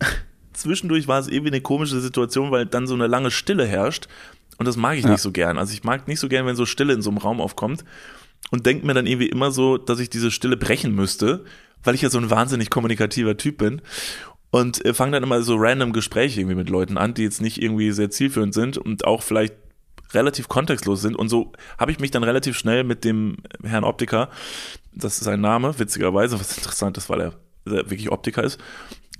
[0.52, 4.08] zwischendurch war es irgendwie eine komische Situation, weil dann so eine lange Stille herrscht.
[4.58, 5.10] Und das mag ich Ja.
[5.10, 5.58] nicht so gern.
[5.58, 7.84] Also ich mag nicht so gern, wenn so Stille in so einem Raum aufkommt.
[8.50, 11.44] Und denke mir dann irgendwie immer so, dass ich diese Stille brechen müsste,
[11.82, 13.80] weil ich ja so ein wahnsinnig kommunikativer Typ bin.
[14.50, 17.60] Und äh, fange dann immer so random Gespräche irgendwie mit Leuten an, die jetzt nicht
[17.60, 19.54] irgendwie sehr zielführend sind und auch vielleicht
[20.12, 21.16] relativ kontextlos sind.
[21.16, 24.28] Und so habe ich mich dann relativ schnell mit dem Herrn Optiker,
[24.92, 27.32] das ist sein Name, witzigerweise, was interessant ist, weil er
[27.64, 28.60] wirklich Optiker ist,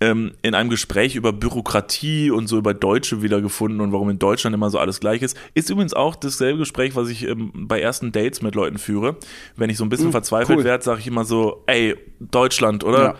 [0.04, 4.54] ähm, in einem Gespräch über Bürokratie und so über Deutsche wiedergefunden und warum in Deutschland
[4.54, 5.36] immer so alles gleich ist.
[5.54, 9.16] Ist übrigens auch dasselbe Gespräch, was ich ähm, bei ersten Dates mit Leuten führe.
[9.56, 10.64] Wenn ich so ein bisschen Mm, verzweifelt cool.
[10.64, 13.02] werde, sage ich immer so, ey, Deutschland, oder?
[13.02, 13.14] Ja.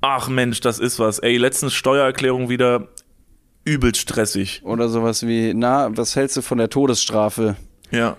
[0.00, 1.18] Ach Mensch, das ist was.
[1.18, 2.88] Ey, letztens Steuererklärung wieder
[3.64, 4.62] übelst stressig.
[4.64, 7.56] Oder sowas wie, na, was hältst du von der Todesstrafe?
[7.90, 8.16] Ja.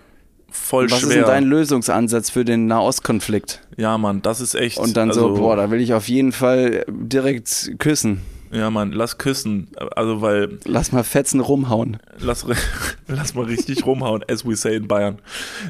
[0.52, 1.10] Voll Was schwer.
[1.10, 3.62] ist denn dein Lösungsansatz für den Nahostkonflikt?
[3.78, 4.78] ja, Mann, das ist echt.
[4.78, 8.22] Und dann also, so, boah, da will ich auf jeden Fall direkt küssen.
[8.52, 9.70] Ja, Mann, lass küssen.
[9.96, 11.98] Also, weil Lass mal Fetzen rumhauen.
[12.20, 12.46] Lass,
[13.08, 15.20] lass mal richtig rumhauen, as we say in Bayern.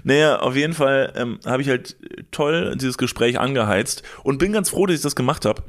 [0.03, 1.95] Naja, auf jeden Fall ähm, habe ich halt
[2.31, 5.61] toll dieses Gespräch angeheizt und bin ganz froh, dass ich das gemacht habe.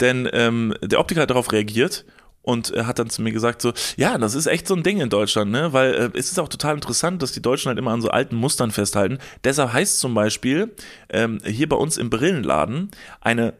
[0.00, 2.04] Denn ähm, der Optiker hat darauf reagiert
[2.46, 5.00] und er hat dann zu mir gesagt so, ja, das ist echt so ein Ding
[5.00, 5.72] in Deutschland, ne?
[5.72, 8.36] Weil äh, es ist auch total interessant, dass die Deutschen halt immer an so alten
[8.36, 9.18] Mustern festhalten.
[9.42, 10.72] Deshalb heißt zum Beispiel
[11.08, 13.54] ähm, hier bei uns im Brillenladen eine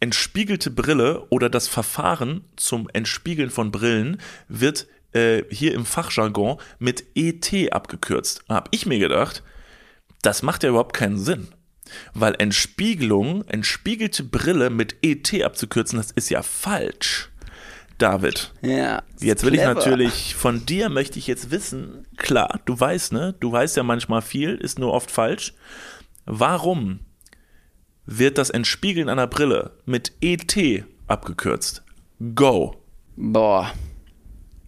[0.00, 4.18] entspiegelte Brille oder das Verfahren zum Entspiegeln von Brillen
[4.48, 8.44] wird äh, hier im Fachjargon mit ET abgekürzt.
[8.48, 9.42] Da habe ich mir gedacht,
[10.22, 11.48] das macht ja überhaupt keinen Sinn.
[12.14, 17.31] Weil Entspiegelung, entspiegelte Brille mit ET abzukürzen, das ist ja falsch.
[18.02, 19.02] David, Ja.
[19.20, 23.34] jetzt will ich natürlich, von dir möchte ich jetzt wissen, klar, du weißt, ne?
[23.38, 25.54] Du weißt ja manchmal viel, ist nur oft falsch.
[26.26, 27.00] Warum
[28.04, 31.84] wird das Entspiegeln einer Brille mit ET abgekürzt?
[32.34, 32.74] Go.
[33.16, 33.70] Boah.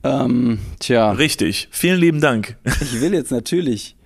[0.04, 1.68] Ähm, tja, Richtig.
[1.70, 2.56] Vielen lieben Dank.
[2.64, 3.96] ich will jetzt natürlich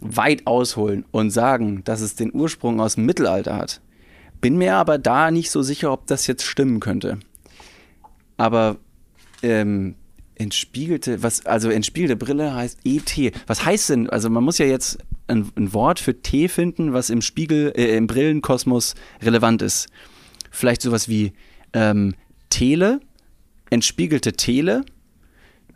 [0.00, 3.80] weit ausholen und sagen, dass es den Ursprung aus dem Mittelalter hat.
[4.40, 7.18] Bin mir aber da nicht so sicher, ob das jetzt stimmen könnte.
[8.38, 8.78] Aber
[9.42, 9.94] ähm,
[10.36, 13.32] entspiegelte, was, also entspiegelte Brille heißt ET.
[13.46, 17.10] Was heißt denn, also man muss ja jetzt ein, ein Wort für T finden, was
[17.10, 19.88] im Spiegel, äh, im Brillenkosmos relevant ist.
[20.50, 21.32] Vielleicht sowas wie
[21.74, 22.14] ähm,
[22.48, 23.00] Tele,
[23.70, 24.84] entspiegelte Tele,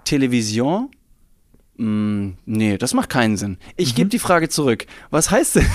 [0.04, 0.90] Television.
[1.76, 3.58] Hm, nee, das macht keinen Sinn.
[3.76, 4.86] Ich gebe die Frage zurück.
[5.10, 5.66] Was heißt denn?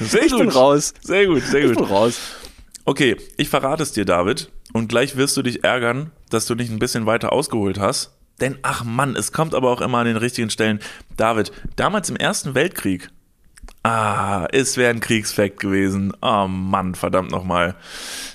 [0.00, 0.92] Sehr ich bin raus.
[1.02, 1.78] Sehr gut, sehr Ich gut.
[1.78, 2.18] bin raus.
[2.84, 4.50] Okay, ich verrate es dir, David.
[4.72, 8.16] Und gleich wirst du dich ärgern, dass du nicht ein bisschen weiter ausgeholt hast.
[8.40, 10.80] Denn, ach Mann, es kommt aber auch immer an den richtigen Stellen.
[11.16, 13.08] David, damals im Ersten Weltkrieg,
[13.82, 16.12] ah, es wäre ein Kriegsfakt gewesen.
[16.22, 17.74] Oh Mann, verdammt nochmal.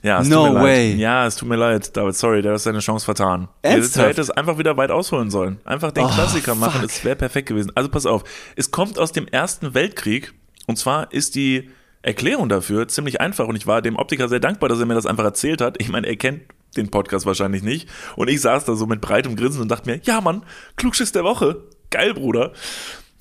[0.04, 0.92] Ja, es No tut mir way.
[0.92, 1.00] leid.
[1.00, 3.48] Ja, es tut mir leid, David, sorry, du hast deine Chance vertan.
[3.64, 3.98] Ernsthaft?
[4.06, 5.60] Du hättest einfach wieder weit ausholen sollen.
[5.66, 7.72] Einfach den Oh, Klassiker machen, es wäre perfekt gewesen.
[7.76, 8.24] Also pass auf,
[8.56, 10.34] es kommt aus dem Ersten Weltkrieg
[10.68, 11.70] und zwar ist die
[12.02, 15.06] Erklärung dafür ziemlich einfach und ich war dem Optiker sehr dankbar, dass er mir das
[15.06, 15.76] einfach erzählt hat.
[15.82, 16.42] Ich meine, er kennt
[16.76, 20.00] den Podcast wahrscheinlich nicht und ich saß da so mit breitem Grinsen und dachte mir,
[20.04, 20.44] ja Mann,
[20.76, 22.54] Klugschiss der Woche, geil Bruder.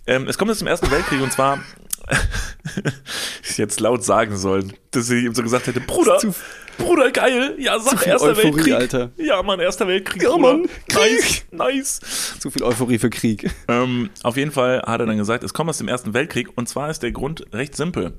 [0.06, 1.58] Ähm, es kommt aus dem Ersten Weltkrieg und zwar
[3.48, 6.34] ich jetzt laut sagen sollen, dass ich ihm so gesagt hätte, Bruder, Zu-
[6.78, 8.74] Bruder, geil, ja, sag Erster Euphorie, Weltkrieg.
[8.74, 9.10] Alter.
[9.16, 10.58] Ja, Mann, Erster Weltkrieg, Ja, Bruder.
[10.58, 12.00] Mann, Nice, nice.
[12.38, 13.50] Zu viel Euphorie für Krieg.
[13.68, 16.68] Ähm, auf jeden Fall hat er dann gesagt, es kommt aus dem Ersten Weltkrieg und
[16.68, 18.12] zwar ist der Grund recht simpel.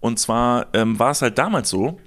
[0.00, 1.98] Und zwar ähm, war es halt damals so,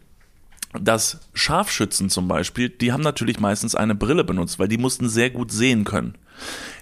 [0.80, 5.30] dass Scharfschützen zum Beispiel, die haben natürlich meistens eine Brille benutzt, weil die mussten sehr
[5.32, 6.16] gut sehen können.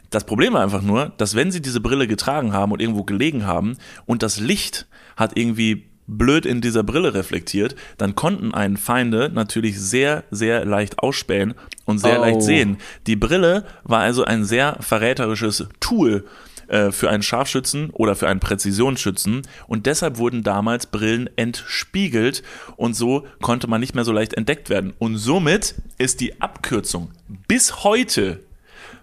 [0.10, 3.46] Das Problem war einfach nur, dass wenn sie diese Brille getragen haben und irgendwo gelegen
[3.46, 9.30] haben und das Licht hat irgendwie blöd in dieser Brille reflektiert, dann konnten einen Feinde
[9.34, 11.54] natürlich sehr, sehr leicht ausspähen
[11.86, 12.22] und sehr Oh.
[12.22, 12.78] leicht sehen.
[13.08, 16.26] Die Brille war also ein sehr verräterisches Tool
[16.68, 22.44] äh, für einen Scharfschützen oder für einen Präzisionsschützen und deshalb wurden damals Brillen entspiegelt
[22.76, 24.94] und so konnte man nicht mehr so leicht entdeckt werden.
[25.00, 27.12] Und somit ist die Abkürzung
[27.48, 28.42] bis heute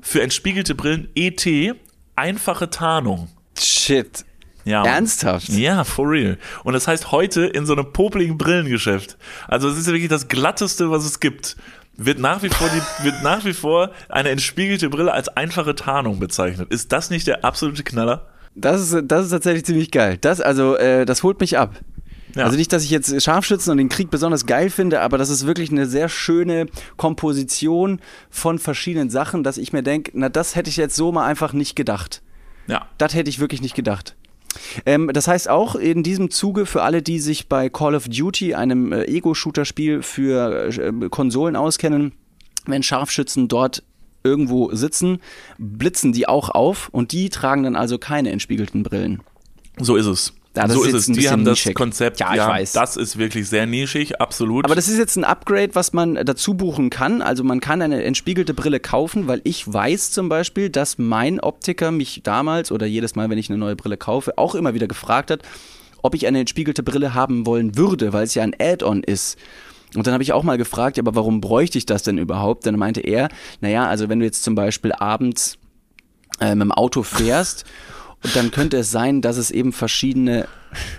[0.00, 1.46] für entspiegelte Brillen ET
[2.16, 3.28] einfache Tarnung.
[3.58, 4.24] Shit.
[4.64, 4.84] Ja.
[4.84, 5.48] Ernsthaft?
[5.50, 6.38] Ja, for real.
[6.64, 9.18] Und das heißt heute in so einem popligen Brillengeschäft.
[9.46, 11.56] Also es ist ja wirklich das glatteste, was es gibt.
[11.96, 16.18] Wird nach wie vor die, wird nach wie vor eine entspiegelte Brille als einfache Tarnung
[16.18, 16.72] bezeichnet.
[16.72, 18.26] Ist das nicht der absolute Knaller?
[18.56, 20.18] Das ist, das ist tatsächlich ziemlich geil.
[20.20, 21.74] Das, also, äh, das holt mich ab.
[22.34, 22.44] Ja.
[22.44, 25.46] Also nicht, dass ich jetzt Scharfschützen und den Krieg besonders geil finde, aber das ist
[25.46, 26.66] wirklich eine sehr schöne
[26.96, 31.26] Komposition von verschiedenen Sachen, dass ich mir denke, na, das hätte ich jetzt so mal
[31.26, 32.22] einfach nicht gedacht.
[32.66, 32.88] Ja.
[32.98, 34.16] Das hätte ich wirklich nicht gedacht.
[34.86, 38.54] Ähm, das heißt auch in diesem Zuge für alle, die sich bei Call of Duty,
[38.54, 42.12] einem äh, Ego-Shooter-Spiel für äh, Konsolen auskennen,
[42.66, 43.82] wenn Scharfschützen dort
[44.22, 45.18] irgendwo sitzen,
[45.58, 49.22] blitzen die auch auf und die tragen dann also keine entspiegelten Brillen.
[49.78, 50.32] So ist es.
[50.56, 51.08] Ja, das so ist ist es.
[51.08, 51.74] ein Die haben das nischig.
[51.74, 52.20] Konzept.
[52.20, 52.72] Ja, ich weiß.
[52.72, 54.64] Das ist wirklich sehr nischig, absolut.
[54.64, 57.22] Aber das ist jetzt ein Upgrade, was man dazu buchen kann.
[57.22, 61.90] Also man kann eine entspiegelte Brille kaufen, weil ich weiß zum Beispiel, dass mein Optiker
[61.90, 65.30] mich damals oder jedes Mal, wenn ich eine neue Brille kaufe, auch immer wieder gefragt
[65.32, 65.42] hat,
[66.02, 69.36] ob ich eine entspiegelte Brille haben wollen würde, weil es ja ein Add-on ist.
[69.96, 72.66] Und dann habe ich auch mal gefragt, ja, aber warum bräuchte ich das denn überhaupt?
[72.66, 73.28] Dann meinte er,
[73.60, 75.56] naja, also wenn du jetzt zum Beispiel abends
[76.40, 77.64] äh, mit dem Auto fährst
[78.24, 80.48] und dann könnte es sein, dass es eben verschiedene.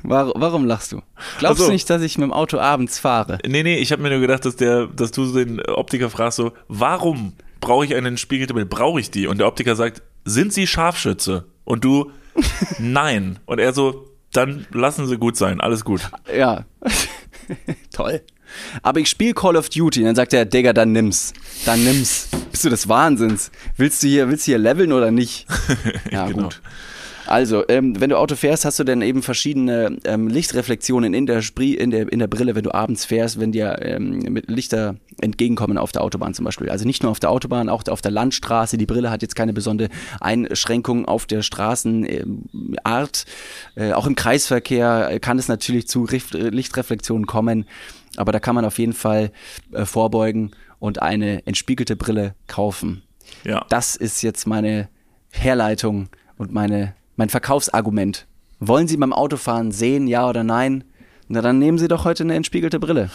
[0.03, 1.01] Warum, warum lachst du?
[1.39, 3.39] Glaubst Also- du nicht, dass ich mit dem Auto abends fahre?
[3.45, 6.53] Nee, nee, ich habe mir nur gedacht, dass der, dass du den Optiker fragst so,
[6.69, 8.65] warum brauche ich eine entspiegelte Brille?
[8.67, 9.27] Brauche ich die?
[9.27, 11.45] Und der Optiker sagt, sind Sie Scharfschütze?
[11.65, 12.11] Und du,
[12.79, 13.39] nein.
[13.45, 16.01] Und er so, dann lassen Sie gut sein, alles gut.
[16.35, 16.65] Ja.
[17.93, 18.21] Toll.
[18.83, 19.99] Aber ich spiele Call of Duty.
[20.01, 21.33] Und dann sagt er, Digga, dann nimm's.
[21.65, 22.29] Dann nimm's.
[22.51, 23.51] Bist du des Wahnsinns?
[23.75, 25.47] Willst du hier, willst du hier leveln oder nicht?
[26.11, 26.43] Ja, Genau.
[26.43, 26.61] gut.
[27.27, 31.41] Also, ähm, wenn du Auto fährst, hast du dann eben verschiedene ähm, Lichtreflexionen in der,
[31.41, 34.95] Spri in, der, in der Brille, wenn du abends fährst, wenn dir ähm, mit Lichter
[35.21, 36.69] entgegenkommen auf der Autobahn zum Beispiel.
[36.69, 38.77] Also nicht nur auf der Autobahn, auch auf der Landstraße.
[38.77, 43.25] Die Brille hat jetzt keine besondere Einschränkung auf der Straßenart.
[43.75, 47.65] Äh, auch im Kreisverkehr äh, kann es natürlich zu Rif Lichtreflexionen kommen,
[48.17, 49.31] aber da kann man auf jeden Fall
[49.71, 53.03] äh, vorbeugen und eine entspiegelte Brille kaufen.
[53.43, 53.65] Ja.
[53.69, 54.89] Das ist jetzt meine
[55.31, 58.27] Herleitung und meine, mein Verkaufsargument.
[58.59, 60.83] Wollen Sie beim Autofahren sehen, ja oder nein?
[61.27, 63.09] Na, dann nehmen Sie doch heute eine entspiegelte Brille.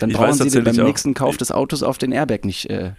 [0.00, 2.68] Dann Ich brauchen Sie den beim nächsten Kauf des Autos auf den Airbag nicht.
[2.68, 2.92] Äh,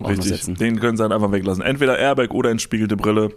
[0.00, 0.42] Richtig.
[0.56, 1.62] Den können sie dann einfach weglassen.
[1.62, 3.30] Entweder Airbag oder entspiegelte Brille.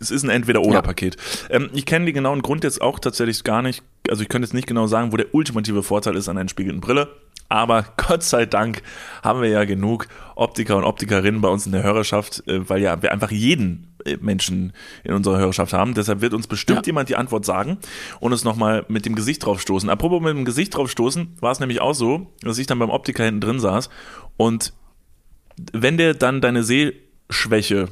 [0.00, 1.16] Es ist ein Entweder-Oder-Paket.
[1.50, 3.82] Ähm, ich kenne den genauen Grund jetzt auch tatsächlich gar nicht.
[4.08, 6.80] Also ich könnte jetzt nicht genau sagen, wo der ultimative Vorteil ist an einer entspiegelten
[6.80, 7.08] Brille.
[7.48, 8.82] Aber Gott sei Dank
[9.24, 10.06] haben wir ja genug
[10.36, 14.72] Optiker und Optikerinnen bei uns in der Hörerschaft, äh, weil ja wir einfach jeden Menschen
[15.04, 15.94] in unserer Hörerschaft haben.
[15.94, 16.86] Deshalb wird uns bestimmt Ja.
[16.86, 17.78] jemand die Antwort sagen
[18.20, 19.90] und uns nochmal mit dem Gesicht drauf stoßen.
[19.90, 22.90] Apropos mit dem Gesicht drauf stoßen, war es nämlich auch so, dass ich dann beim
[22.90, 23.90] Optiker hinten drin saß
[24.36, 24.72] und
[25.72, 27.88] wenn der dann deine Sehschwäche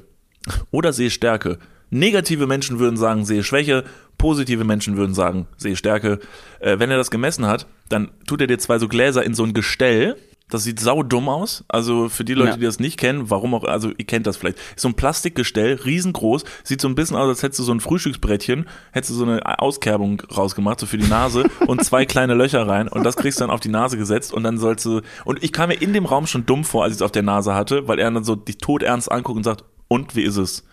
[0.71, 1.59] oder Sehstärke,
[1.91, 3.85] negative Menschen würden sagen Sehschwäche,
[4.19, 6.21] positive Menschen würden sagen Sehstärke,
[6.61, 9.45] äh, wenn er das gemessen hat, dann tut er dir zwei so Gläser in so
[9.45, 10.17] ein Gestell.
[10.49, 11.65] Das sieht saudumm aus.
[11.67, 12.57] Also für die Leute, Ja.
[12.57, 14.59] die das nicht kennen, warum auch, also ihr kennt das vielleicht.
[14.77, 18.69] So ein Plastikgestell, riesengroß, sieht so ein bisschen aus, als hättest du so ein Frühstücksbrettchen,
[18.93, 22.87] hättest du so eine Auskerbung rausgemacht, so für die Nase und zwei kleine Löcher rein
[22.87, 25.53] und das kriegst du dann auf die Nase gesetzt und dann sollst du, und ich
[25.53, 27.89] kam mir in dem Raum schon dumm vor, als ich es auf der Nase hatte,
[27.89, 30.65] weil er dann so dich todernst anguckt und sagt, und wie ist es?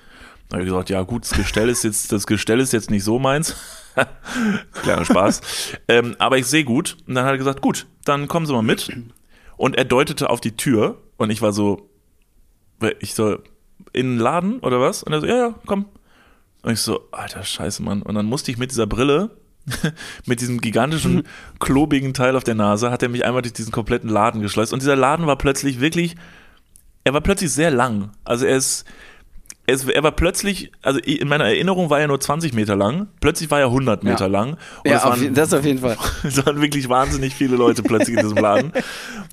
[0.49, 3.03] Da habe ich gesagt, ja gut, das Gestell ist jetzt, das Gestell ist jetzt nicht
[3.03, 3.55] so meins.
[4.83, 5.41] Kleiner Spaß.
[5.87, 6.97] ähm, aber ich sehe gut.
[7.07, 8.91] Und dann hat er gesagt, gut, dann kommen Sie mal mit.
[9.63, 11.89] Und er deutete auf die Tür und ich war so,
[12.99, 13.37] ich so,
[13.93, 15.03] in den Laden oder was?
[15.03, 15.85] Und er so, ja, ja, komm.
[16.63, 18.01] Und ich so, alter Scheiße, Mann.
[18.01, 19.29] Und dann musste ich mit dieser Brille,
[20.25, 21.23] mit diesem gigantischen,
[21.61, 24.73] klobigen Teil auf der Nase, hat er mich einmal durch diesen kompletten Laden geschleust.
[24.73, 26.17] Und dieser Laden war plötzlich wirklich,
[27.05, 28.11] er war plötzlich sehr lang.
[28.25, 28.83] Also er ist,
[29.65, 33.07] er, ist, er war plötzlich, also in meiner Erinnerung war er nur 20 Meter lang,
[33.21, 34.27] plötzlich war er 100 Meter Ja.
[34.27, 34.57] lang.
[34.83, 35.97] Und ja, es auf, waren- je- das auf jeden Fall.
[36.23, 38.73] es waren wirklich wahnsinnig viele Leute plötzlich in diesem Laden.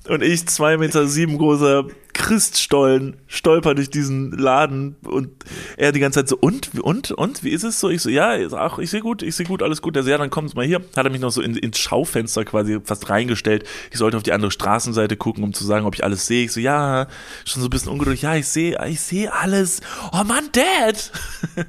[0.07, 1.85] Und ich, zwei Meter sieben großer
[2.21, 5.43] Christstollen, stolper durch diesen Laden und
[5.75, 7.89] er die ganze Zeit so, und, und, und, wie ist es so?
[7.89, 9.95] Ich so, ja, ach, ich sehe gut, ich sehe gut, alles gut.
[9.95, 10.81] Er so, ja, dann kommt mal hier.
[10.95, 13.67] Hat er mich noch so in, ins Schaufenster quasi fast reingestellt.
[13.89, 16.45] Ich sollte auf die andere Straßenseite gucken, um zu sagen, ob ich alles sehe.
[16.45, 17.07] Ich so, ja,
[17.43, 18.21] schon so ein bisschen ungeduldig.
[18.21, 19.81] Ja, ich sehe, ich sehe alles.
[20.13, 21.11] Oh Mann, Dad!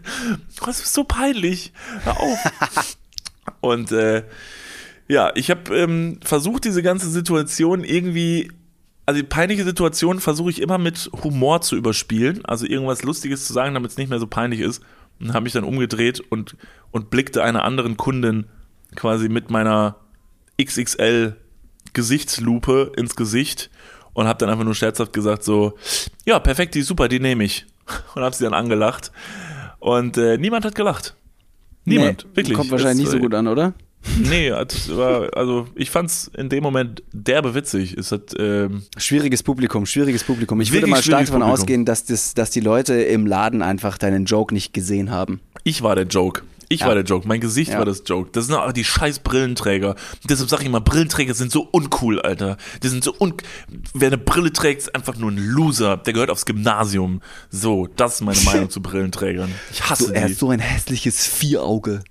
[0.64, 1.72] Das ist so peinlich.
[2.05, 2.38] Hör auf.
[3.61, 4.22] Und äh,
[5.09, 8.53] ja, ich habe ähm, versucht, diese ganze Situation irgendwie,
[9.07, 13.53] also die peinliche Situation versuche ich immer mit Humor zu überspielen, also irgendwas Lustiges zu
[13.53, 14.82] sagen, damit es nicht mehr so peinlich ist.
[15.20, 16.57] Und habe mich dann umgedreht und,
[16.90, 18.46] und blickte einer anderen Kundin
[18.96, 19.96] quasi mit meiner
[20.61, 21.36] XXL
[21.92, 23.70] Gesichtslupe ins Gesicht
[24.14, 25.74] und habe dann einfach nur scherzhaft gesagt so,
[26.24, 27.66] ja, perfekt, die ist super, die nehme ich.
[28.14, 29.11] Und habe sie dann angelacht.
[29.78, 31.16] Und äh, niemand hat gelacht.
[31.84, 32.57] Niemand, Nee, wirklich.
[32.57, 33.74] Kommt wahrscheinlich Es, nicht so gut an, oder?
[34.18, 37.94] Nee, war, also ich fand's in dem Moment derbe witzig.
[37.96, 40.61] Es hat, ähm, Schwieriges Publikum, schwieriges Publikum.
[40.61, 41.61] Ich würde mal stark davon Publikum.
[41.61, 45.40] ausgehen, dass, das, dass die Leute im Laden einfach deinen Joke nicht gesehen haben.
[45.64, 46.42] ich war der Joke.
[46.68, 46.86] Ich Ja.
[46.86, 47.28] war der Joke.
[47.28, 47.78] Mein Gesicht Ja.
[47.78, 48.30] war das Joke.
[48.32, 49.94] Das sind auch die scheiß Brillenträger.
[50.28, 52.57] Deshalb sag ich immer, Brillenträger sind so uncool, Alter.
[52.82, 53.34] Die sind so un...
[53.92, 55.98] Wer eine Brille trägt, ist einfach nur ein Loser.
[55.98, 57.20] Der gehört aufs Gymnasium.
[57.50, 59.50] So, das ist meine Meinung zu Brillenträgern.
[59.70, 60.32] Ich hasse die.
[60.32, 62.03] so ein hässliches Vierauge.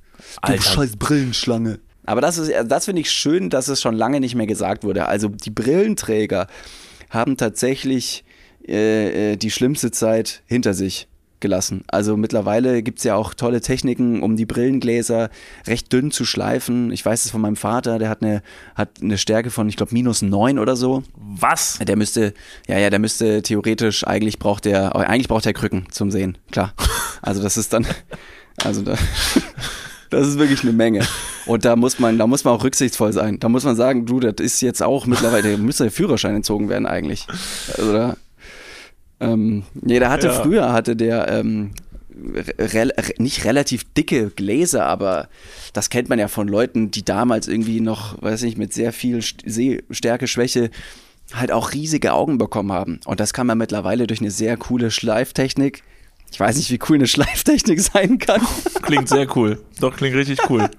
[0.42, 0.88] Alter.
[0.98, 1.80] Brillenschlange.
[2.06, 5.08] Aber das ist, das finde ich schön, dass es schon lange nicht mehr gesagt wurde.
[5.08, 6.48] Also die Brillenträger
[7.10, 8.24] haben tatsächlich
[8.68, 11.08] äh, äh, die schlimmste Zeit hinter sich
[11.42, 11.84] gelassen.
[11.88, 15.30] Also mittlerweile gibt es ja auch tolle Techniken, um die Brillengläser
[15.68, 16.92] recht dünn zu schleifen.
[16.92, 18.42] Ich weiß es von meinem Vater, der hat eine,
[18.76, 21.04] hat eine Stärke von, ich glaube, minus neun oder so.
[21.16, 21.80] Was?
[21.80, 22.34] Der müsste,
[22.68, 26.74] ja, ja, der müsste theoretisch, eigentlich braucht der, eigentlich braucht er Krücken zum Sehen, klar.
[27.24, 27.86] Also das ist dann,
[28.64, 28.96] also da,
[30.12, 31.02] das ist wirklich eine Menge.
[31.48, 33.40] Und da muss man, da muss man auch rücksichtsvoll sein.
[33.40, 36.70] Da muss man sagen, du, das ist jetzt auch mittlerweile, da müsste der Führerschein entzogen
[36.70, 37.26] werden eigentlich.
[37.78, 38.16] Da,
[39.20, 40.34] ähm, nee, der hatte Ja.
[40.34, 41.72] früher, hatte der, ähm,
[42.60, 45.28] re nicht relativ dicke Gläser, aber
[45.74, 49.20] das kennt man ja von Leuten, die damals irgendwie noch, weiß nicht, mit sehr viel
[49.20, 50.70] St- Sehstärke, Schwäche
[51.34, 53.00] halt auch riesige Augen bekommen haben.
[53.06, 55.82] Und das kann man mittlerweile durch eine sehr coole Schleiftechnik.
[56.32, 58.42] Ich weiß nicht, wie cool eine Schleiftechnik sein kann.
[58.82, 59.62] Klingt sehr cool.
[59.80, 60.70] Doch, klingt richtig cool.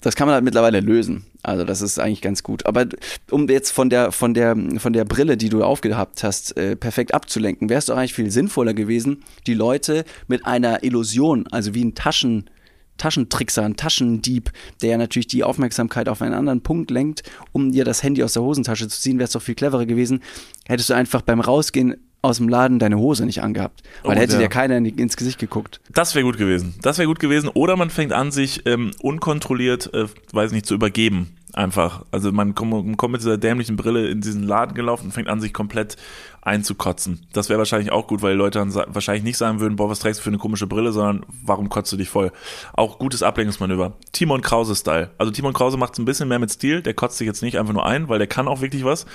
[0.00, 1.24] Das kann man halt mittlerweile lösen.
[1.42, 2.66] Also das ist eigentlich ganz gut.
[2.66, 2.86] Aber
[3.30, 7.14] um jetzt von der, von der, von der Brille, die du aufgehabt hast, äh, perfekt
[7.14, 11.84] abzulenken, wäre es doch eigentlich viel sinnvoller gewesen, die Leute mit einer Illusion, also wie
[11.84, 12.50] ein Taschen,
[12.98, 14.50] Taschentrickser, ein Taschendieb,
[14.82, 17.22] der natürlich die Aufmerksamkeit auf einen anderen Punkt lenkt,
[17.52, 20.22] um dir das Handy aus der Hosentasche zu ziehen, wäre es doch viel cleverer gewesen.
[20.66, 21.96] Hättest du einfach beim Rausgehen
[22.26, 23.82] aus dem Laden deine Hose nicht angehabt.
[24.02, 24.38] Weil Oh, hätte ja.
[24.40, 25.80] dir keiner in die, ins Gesicht geguckt.
[25.90, 26.74] Das wäre gut gewesen.
[26.82, 27.48] Das wäre gut gewesen.
[27.48, 31.32] Oder man fängt an, sich ähm, unkontrolliert, äh, weiß nicht, zu übergeben.
[31.52, 32.04] Einfach.
[32.10, 35.40] Also man kommt, kommt mit dieser dämlichen Brille in diesen Laden gelaufen und fängt an,
[35.40, 35.96] sich komplett
[36.42, 37.26] einzukotzen.
[37.32, 39.98] Das wäre wahrscheinlich auch gut, weil die Leute dann wahrscheinlich nicht sagen würden, boah, was
[39.98, 42.30] trägst du für eine komische Brille, sondern warum kotzt du dich voll?
[42.74, 43.94] Auch gutes Ablenkungsmanöver.
[44.12, 45.10] Timon Krause-Style.
[45.18, 46.82] Also Timon Krause macht es ein bisschen mehr mit Stil.
[46.82, 49.06] Der kotzt sich jetzt nicht einfach nur ein, weil der kann auch wirklich was.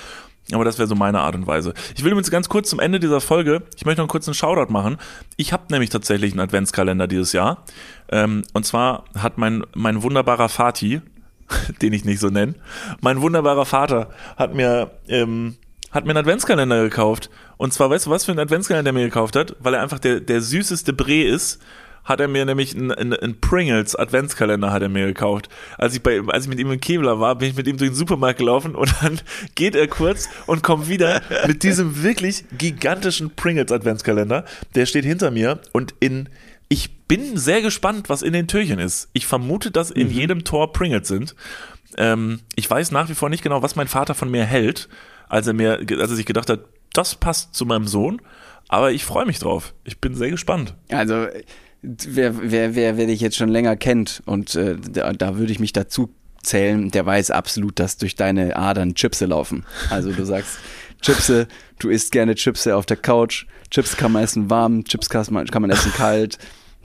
[0.51, 1.73] Aber das wäre so meine Art und Weise.
[1.95, 4.71] Ich will übrigens ganz kurz zum Ende dieser Folge, ich möchte noch einen kurzen Shoutout
[4.71, 4.97] machen.
[5.37, 7.63] Ich habe nämlich tatsächlich einen Adventskalender dieses Jahr.
[8.09, 11.01] Ähm, und zwar hat mein, mein wunderbarer Vati,
[11.81, 12.55] den ich nicht so nenne,
[13.01, 15.57] mein wunderbarer Vater hat mir, ähm,
[15.91, 17.29] hat mir einen Adventskalender gekauft.
[17.57, 19.55] Und zwar, weißt du, was für einen Adventskalender der mir gekauft hat?
[19.59, 21.61] Weil er einfach der, der süßeste Bre ist
[22.03, 25.49] hat er mir nämlich einen, einen, Pringles Adventskalender hat er mir gekauft.
[25.77, 27.91] Als ich bei, als ich mit ihm in Kevlar war, bin ich mit ihm durch
[27.91, 29.19] den Supermarkt gelaufen und dann
[29.55, 34.45] geht er kurz und kommt wieder mit diesem wirklich gigantischen Pringles Adventskalender.
[34.75, 36.29] Der steht hinter mir und in,
[36.69, 39.09] ich bin sehr gespannt, was in den Türchen ist.
[39.13, 41.35] Ich vermute, dass in jedem Tor Pringles sind.
[41.97, 44.87] Ähm, ich weiß nach wie vor nicht genau, was mein Vater von mir hält,
[45.27, 46.61] als er mir, als er sich gedacht hat,
[46.93, 48.21] das passt zu meinem Sohn.
[48.67, 49.73] Aber ich freue mich drauf.
[49.83, 50.75] Ich bin sehr gespannt.
[50.89, 51.27] Also,
[51.81, 55.59] wer, wer, wer, wer dich jetzt schon länger kennt, und äh, da, da würde ich
[55.59, 56.13] mich dazu
[56.43, 59.65] zählen, der weiß absolut, dass durch deine Adern Chipse laufen.
[59.89, 60.57] Also du sagst,
[61.01, 61.47] Chipse,
[61.79, 65.47] du isst gerne Chipse auf der Couch, Chips kann man essen warm, Chips kann man,
[65.47, 66.37] kann man essen kalt.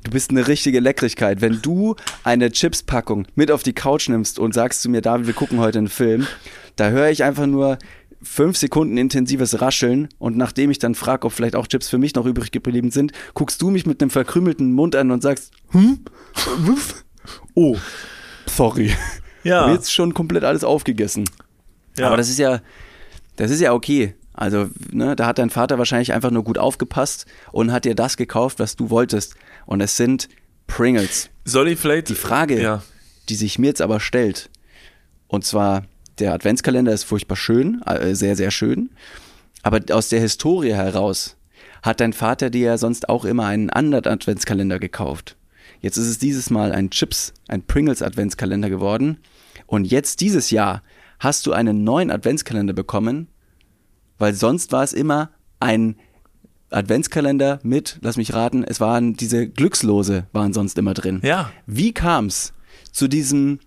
[0.05, 1.41] Du bist eine richtige Leckrigkeit.
[1.41, 5.35] Wenn du eine Chips-Packung mit auf die Couch nimmst und sagst zu mir, David, wir
[5.35, 6.29] gucken heute einen Film,
[6.77, 7.79] da höre ich einfach nur
[8.23, 12.15] fünf Sekunden intensives Rascheln und nachdem ich dann frage, ob vielleicht auch Chips für mich
[12.15, 16.01] noch übrig geblieben sind, guckst du mich mit einem verkrümelten Mund an und sagst, hm?
[16.59, 17.05] Wuff?
[17.55, 17.77] Oh,
[18.47, 18.93] sorry.
[19.45, 19.71] Ja.
[19.73, 21.25] Jetzt schon komplett alles aufgegessen.
[21.99, 22.09] Ja.
[22.09, 22.61] Aber das ist ja,
[23.37, 24.15] das ist ja okay.
[24.33, 28.17] Also, ne, da hat dein Vater wahrscheinlich einfach nur gut aufgepasst und hat dir das
[28.17, 29.35] gekauft, was du wolltest.
[29.65, 30.29] Und es sind
[30.67, 31.31] Pringles.
[31.45, 32.83] Soll ich vielleicht Die Frage, Ja.
[33.29, 34.51] die sich mir jetzt aber stellt,
[35.29, 35.85] und zwar,
[36.19, 38.91] der Adventskalender ist furchtbar schön, äh, sehr, sehr schön,
[39.63, 41.37] aber aus der Historie heraus
[41.83, 45.37] hat dein Vater dir ja sonst auch immer einen anderen Adventskalender gekauft.
[45.81, 49.19] Jetzt ist es dieses Mal ein Chips, ein Pringles Adventskalender geworden.
[49.67, 50.83] Und jetzt dieses Jahr
[51.19, 53.29] hast du einen neuen Adventskalender bekommen,
[54.19, 55.97] weil sonst war es immer ein
[56.71, 61.21] Adventskalender mit, lass mich raten, es waren diese Glückslose waren sonst immer drin.
[61.23, 61.53] Ja.
[61.67, 62.53] Wie kam's
[62.91, 63.61] zu diesem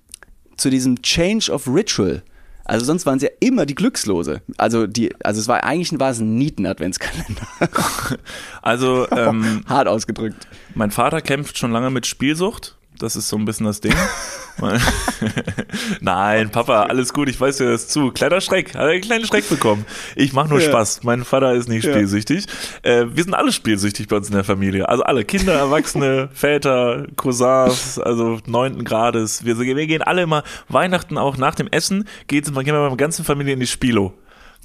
[0.58, 2.22] zu diesem Change of Ritual?
[2.70, 4.42] Also sonst waren es ja immer die Glückslose.
[4.58, 7.48] Also die, also es war eigentlich war es ein Nieten-Adventskalender.
[8.62, 10.48] Also, ähm, Hart ausgedrückt.
[10.76, 12.78] mein Vater kämpft schon lange mit Spielsucht.
[13.00, 13.94] Das ist so ein bisschen das Ding.
[16.02, 18.12] Nein, Papa, alles gut, ich weiß dir das zu.
[18.12, 19.86] Kleiner Schreck, hat er einen kleinen Schreck bekommen.
[20.16, 20.70] Ich mache nur Ja.
[20.70, 21.04] Spaß.
[21.04, 21.92] Mein Vater ist nicht Ja.
[21.94, 22.46] spielsüchtig.
[22.84, 24.88] Äh, wir sind alle spielsüchtig bei uns in der Familie.
[24.90, 29.46] Also alle Kinder, Erwachsene, Väter, Cousins, also neunten Grades.
[29.46, 32.98] Wir, wir gehen alle immer Weihnachten auch nach dem Essen, geht's, gehen wir mit der
[32.98, 34.14] ganzen Familie in die Spilo.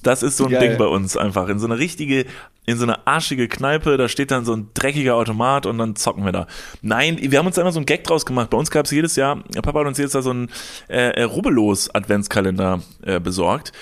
[0.05, 0.68] Das ist so ein Geil.
[0.68, 1.48] Ding bei uns einfach.
[1.48, 2.26] In so eine richtige,
[2.66, 6.24] in so eine arschige Kneipe, da steht dann so ein dreckiger Automat und dann zocken
[6.24, 6.46] wir da.
[6.82, 8.50] Nein, wir haben uns da immer so ein Gag draus gemacht.
[8.50, 10.50] Bei uns gab es jedes Jahr, Papa hat uns jedes Jahr so einen
[10.88, 13.72] äh, äh, Rubbellos-Adventskalender äh, besorgt.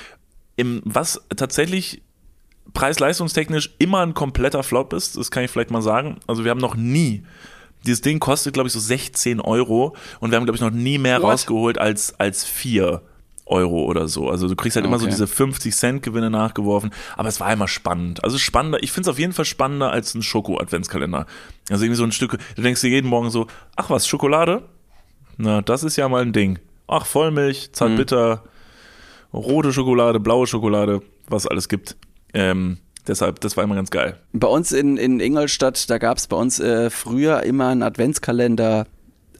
[0.56, 2.02] Im, was tatsächlich
[2.72, 6.20] preis-leistungstechnisch immer ein kompletter Flop ist, das kann ich vielleicht mal sagen.
[6.26, 7.24] Also wir haben noch nie,
[7.84, 10.98] dieses Ding kostet glaube ich so 16 Euro und wir haben glaube ich noch nie
[10.98, 11.32] mehr What?
[11.32, 13.02] rausgeholt als, als 4
[13.47, 14.28] Euro oder so.
[14.30, 15.12] Also du kriegst halt immer so Okay.
[15.12, 18.22] diese 50 Cent Gewinne nachgeworfen, aber es war immer spannend.
[18.24, 21.26] Also spannender, ich finde es auf jeden Fall spannender als ein Schoko-Adventskalender.
[21.70, 24.62] Also irgendwie so ein Stück, du denkst dir jeden Morgen so, ach was, Schokolade?
[25.36, 26.59] Na, das ist ja mal ein Ding.
[26.86, 28.43] Ach, Vollmilch, zartbitter,
[29.32, 31.97] rote Schokolade, blaue Schokolade, was es alles gibt.
[32.34, 34.18] Ähm, deshalb, das war immer ganz geil.
[34.32, 38.86] Bei uns in, in Ingolstadt, da gab es bei uns äh, früher immer einen Adventskalender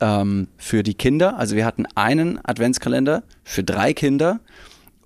[0.03, 1.39] ähm, für die Kinder.
[1.39, 4.41] Also wir hatten einen Adventskalender für drei Kinder.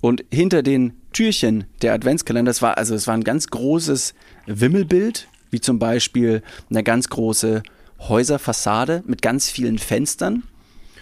[0.01, 4.15] Und hinter den Türchen der Adventskalender, das war also es war ein ganz großes
[4.47, 7.63] Wimmelbild, wie zum Beispiel eine ganz große
[8.01, 10.43] Häuserfassade mit ganz vielen Fenstern.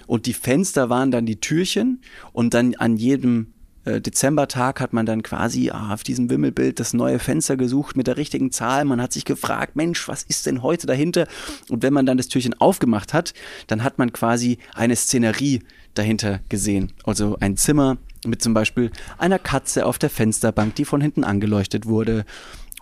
[0.07, 2.03] Und die Fenster waren dann die Türchen.
[2.33, 3.54] Und dann an jedem
[3.85, 8.07] äh, Dezembertag hat man dann quasi ah, auf diesem Wimmelbild das neue Fenster gesucht mit
[8.07, 8.85] der richtigen Zahl.
[8.85, 11.26] Man hat sich gefragt, Mensch, was ist denn heute dahinter?
[11.68, 13.35] Und wenn man dann das Türchen aufgemacht hat,
[13.66, 15.62] dann hat man quasi eine Szenerie
[15.95, 16.93] dahinter gesehen.
[17.05, 21.87] Also ein Zimmer mit zum Beispiel einer Katze auf der Fensterbank, die von hinten angeleuchtet
[21.87, 22.24] wurde.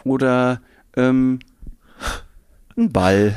[0.05, 0.61] Oder
[0.96, 1.40] ähm,
[2.76, 3.36] ein Ball.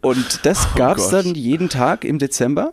[0.00, 2.72] Und das Oh gab es dann jeden Tag im Dezember.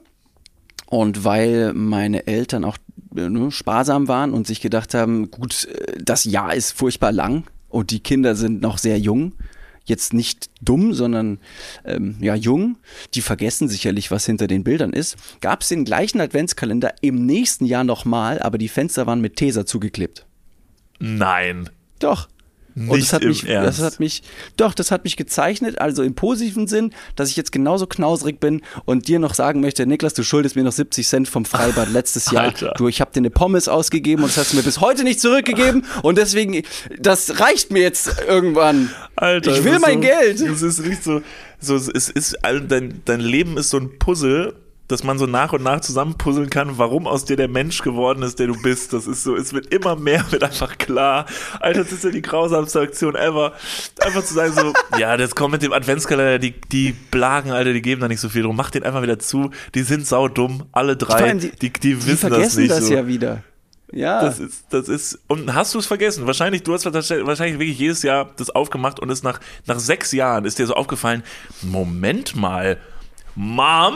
[0.93, 2.77] Und weil meine Eltern auch
[3.11, 7.89] ne, sparsam waren und sich gedacht haben, gut, äh, das Jahr ist furchtbar lang und
[7.89, 9.33] die Kinder sind noch sehr jung,
[9.85, 11.39] jetzt nicht dumm, sondern
[11.83, 12.77] ähm, ja jung,
[13.15, 17.65] die vergessen sicherlich, was hinter den Bildern ist, gab es den gleichen Adventskalender im nächsten
[17.65, 20.27] Jahr nochmal, aber die Fenster waren mit Tesa zugeklebt.
[20.99, 21.71] Nein.
[21.97, 22.29] Doch.
[22.75, 23.79] Und Nicht das hat mich, Ernst.
[23.79, 24.23] das hat mich,
[24.57, 28.61] doch, das hat mich gezeichnet, also im positiven Sinn, dass ich jetzt genauso knausrig bin
[28.85, 32.31] und dir noch sagen möchte, Niklas, du schuldest mir noch 70 Cent vom Freibad letztes
[32.31, 32.45] Jahr.
[32.45, 32.73] Alter.
[32.77, 35.19] Du, ich habe dir eine Pommes ausgegeben und das hast du mir bis heute nicht
[35.19, 36.63] zurückgegeben und deswegen,
[36.99, 38.89] das reicht mir jetzt irgendwann.
[39.15, 40.41] Alter, ich will mein so, Geld.
[40.41, 41.21] Es ist nicht so,
[41.59, 44.55] so es ist, dein, dein Leben ist so ein Puzzle,
[44.87, 48.37] dass man so nach und nach zusammenpuzzeln kann, warum aus dir der Mensch geworden ist,
[48.39, 48.91] der du bist.
[48.93, 51.25] Das ist so, es wird immer mehr, wird einfach klar.
[51.59, 53.53] Alter, das ist ja die grausamste Aktion ever.
[54.01, 57.81] Einfach zu sagen so, ja, das kommt mit dem Adventskalender, die, die Blagen, Alter, die
[57.81, 58.55] geben da nicht so viel drum.
[58.55, 59.51] Mach den einfach wieder zu.
[59.73, 61.15] Die sind saudumm, alle drei.
[61.15, 62.93] Allem die- die, die, Die wissen vergessen das nicht das so.
[62.93, 63.43] ja wieder.
[63.95, 64.21] Ja.
[64.23, 66.25] Das ist, das ist, und hast du es vergessen?
[66.25, 70.45] Wahrscheinlich, du hast wahrscheinlich wirklich jedes Jahr das aufgemacht und ist nach, nach sechs Jahren
[70.45, 71.21] ist dir so aufgefallen,
[71.61, 72.79] Moment mal,
[73.35, 73.93] Mom,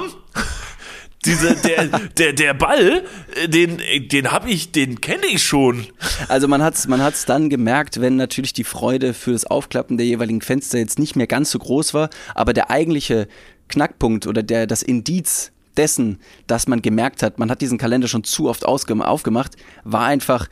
[1.25, 1.87] diese, der,
[2.17, 3.03] der, der Ball,
[3.35, 5.87] äh, den, den hab ich, den kenne ich schon.
[6.27, 9.97] Also man hat es man hat's dann gemerkt, wenn natürlich die Freude für das Aufklappen
[9.97, 13.27] der jeweiligen Fenster jetzt nicht mehr ganz so groß war, aber der eigentliche
[13.67, 18.23] Knackpunkt oder der, das Indiz dessen, dass man gemerkt hat, man hat diesen Kalender schon
[18.23, 20.47] zu oft aufgemacht, war einfach,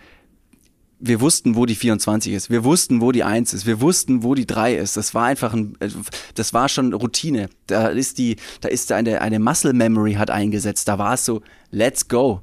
[1.07, 4.35] wir wussten, wo die 24 ist, wir wussten, wo die 1 ist, wir wussten, wo
[4.35, 4.97] die 3 ist.
[4.97, 5.89] Das war einfach ein, äh,
[6.35, 7.49] das war schon Routine.
[7.67, 10.87] Da ist die, da ist eine, eine Muscle Memory hat eingesetzt.
[10.87, 11.41] Da war es so,
[11.71, 12.41] let's go.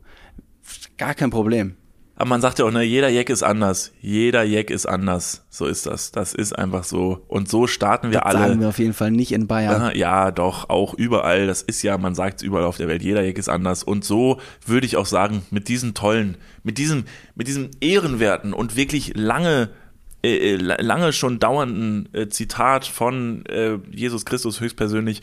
[0.97, 1.77] Gar kein Problem.
[2.23, 3.91] Aber man sagt ja auch, ne, jeder Jack ist anders.
[4.01, 5.45] Jeder Jack ist anders.
[5.51, 6.13] So ist das.
[6.13, 7.25] Das ist einfach so.
[7.27, 8.39] Und so starten wir Das alle.
[8.39, 9.91] sagen wir auf jeden Fall nicht in Bayern.
[9.97, 11.49] Ja, doch, auch überall.
[11.49, 13.83] Das ist ja, man sagt es überall auf der Welt, jeder Jack ist anders.
[13.83, 18.77] Und so würde ich auch sagen, mit diesen tollen, mit diesem, mit diesem ehrenwerten und
[18.77, 19.71] wirklich lange,
[20.23, 25.23] äh, äh, lange schon dauernden äh, Zitat von äh, Jesus Christus höchstpersönlich,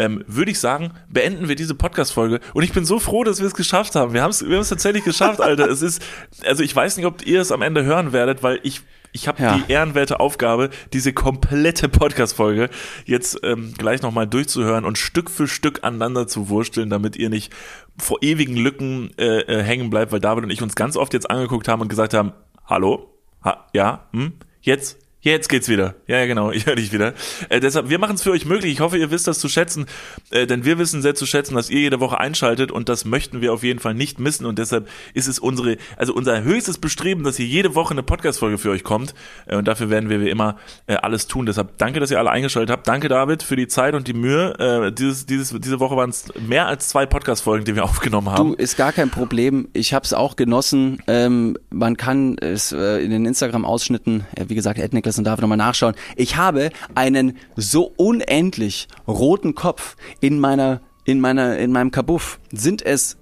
[0.00, 2.40] ähm, würde ich sagen, beenden wir diese Podcast-Folge.
[2.54, 4.12] Und ich bin so froh, dass wir es geschafft haben.
[4.12, 5.68] Wir haben es wir haben es tatsächlich geschafft, Alter.
[5.68, 6.02] es ist,
[6.44, 8.82] also ich weiß nicht, ob ihr es am Ende hören werdet, weil ich
[9.12, 9.56] ich habe Ja.
[9.58, 12.70] die ehrenwerte Aufgabe, diese komplette Podcast-Folge
[13.06, 17.52] jetzt ähm, gleich nochmal durchzuhören und Stück für Stück aneinander zu wursteln, damit ihr nicht
[17.98, 21.28] vor ewigen Lücken äh, äh, hängen bleibt, weil David und ich uns ganz oft jetzt
[21.28, 22.32] angeguckt haben und gesagt haben,
[22.66, 23.10] hallo?
[23.44, 24.06] Ha, ja?
[24.12, 24.32] Hm?
[24.62, 24.96] Jetzt?
[25.22, 25.96] Jetzt geht's wieder.
[26.06, 27.14] Ja, genau, ich höre dich wieder.
[27.48, 28.72] Äh, deshalb, wir machen es für euch möglich.
[28.72, 29.86] Ich hoffe, ihr wisst das zu schätzen,
[30.30, 33.40] äh, denn wir wissen sehr zu schätzen, dass ihr jede Woche einschaltet und das möchten
[33.40, 37.24] wir auf jeden Fall nicht missen und deshalb ist es unsere, also unser höchstes Bestreben,
[37.24, 39.14] dass hier jede Woche eine Podcast-Folge für euch kommt
[39.46, 40.56] äh, und dafür werden wir wie immer
[40.86, 41.46] äh, alles tun.
[41.46, 42.88] Deshalb danke, dass ihr alle eingeschaltet habt.
[42.88, 44.58] Danke, David, für die Zeit und die Mühe.
[44.58, 48.50] Äh, dieses, dieses, diese Woche waren es mehr als zwei Podcast-Folgen, die wir aufgenommen haben.
[48.50, 49.68] Du, ist gar kein Problem.
[49.74, 51.02] Ich habe es auch genossen.
[51.06, 55.58] Ähm, man kann es äh, in den Instagram-Ausschnitten, wie gesagt, Ed Niklas und David nochmal
[55.58, 55.94] nachschauen.
[56.16, 62.38] Ich habe einen so unendlich roten Kopf in meiner, in meiner, in meinem Kabuff.
[62.52, 63.18] Sind es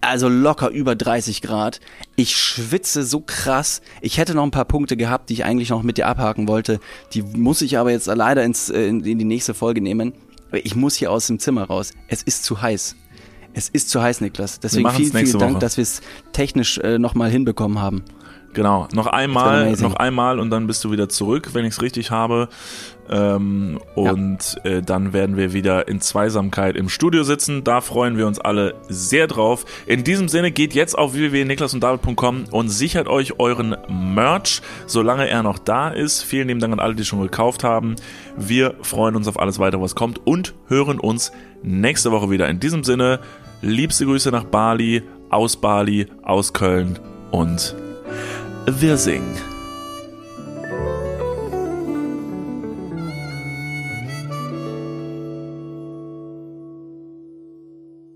[0.00, 1.80] also locker über 30 Grad.
[2.16, 3.80] Ich schwitze so krass.
[4.00, 6.80] Ich hätte noch ein paar Punkte gehabt, die ich eigentlich noch mit dir abhaken wollte.
[7.12, 10.14] Die muss ich aber jetzt leider ins, äh, in, in die nächste Folge nehmen.
[10.52, 11.92] Ich muss hier aus dem Zimmer raus.
[12.08, 12.96] Es ist zu heiß.
[13.52, 14.60] Es ist zu heiß, Niklas.
[14.60, 15.60] Deswegen vielen, vielen Dank, Woche.
[15.60, 16.00] dass wir es
[16.32, 18.04] technisch äh, nochmal hinbekommen haben.
[18.52, 22.10] Genau, noch einmal, noch einmal und dann bist du wieder zurück, wenn ich es richtig
[22.10, 22.48] habe.
[23.08, 27.62] Ähm, und äh, dann werden wir wieder in Zweisamkeit im Studio sitzen.
[27.62, 29.64] Da freuen wir uns alle sehr drauf.
[29.86, 35.58] In diesem Sinne geht jetzt auf www.niklasunddavid.com und sichert euch euren Merch, solange er noch
[35.58, 36.22] da ist.
[36.22, 37.96] Vielen lieben Dank an alle, die schon gekauft haben.
[38.36, 41.32] Wir freuen uns auf alles weitere, was kommt und hören uns
[41.62, 42.48] nächste Woche wieder.
[42.48, 43.20] In diesem Sinne,
[43.62, 46.98] liebste Grüße nach Bali, aus Bali, aus Köln
[47.30, 47.74] und
[48.66, 49.59] wir singen.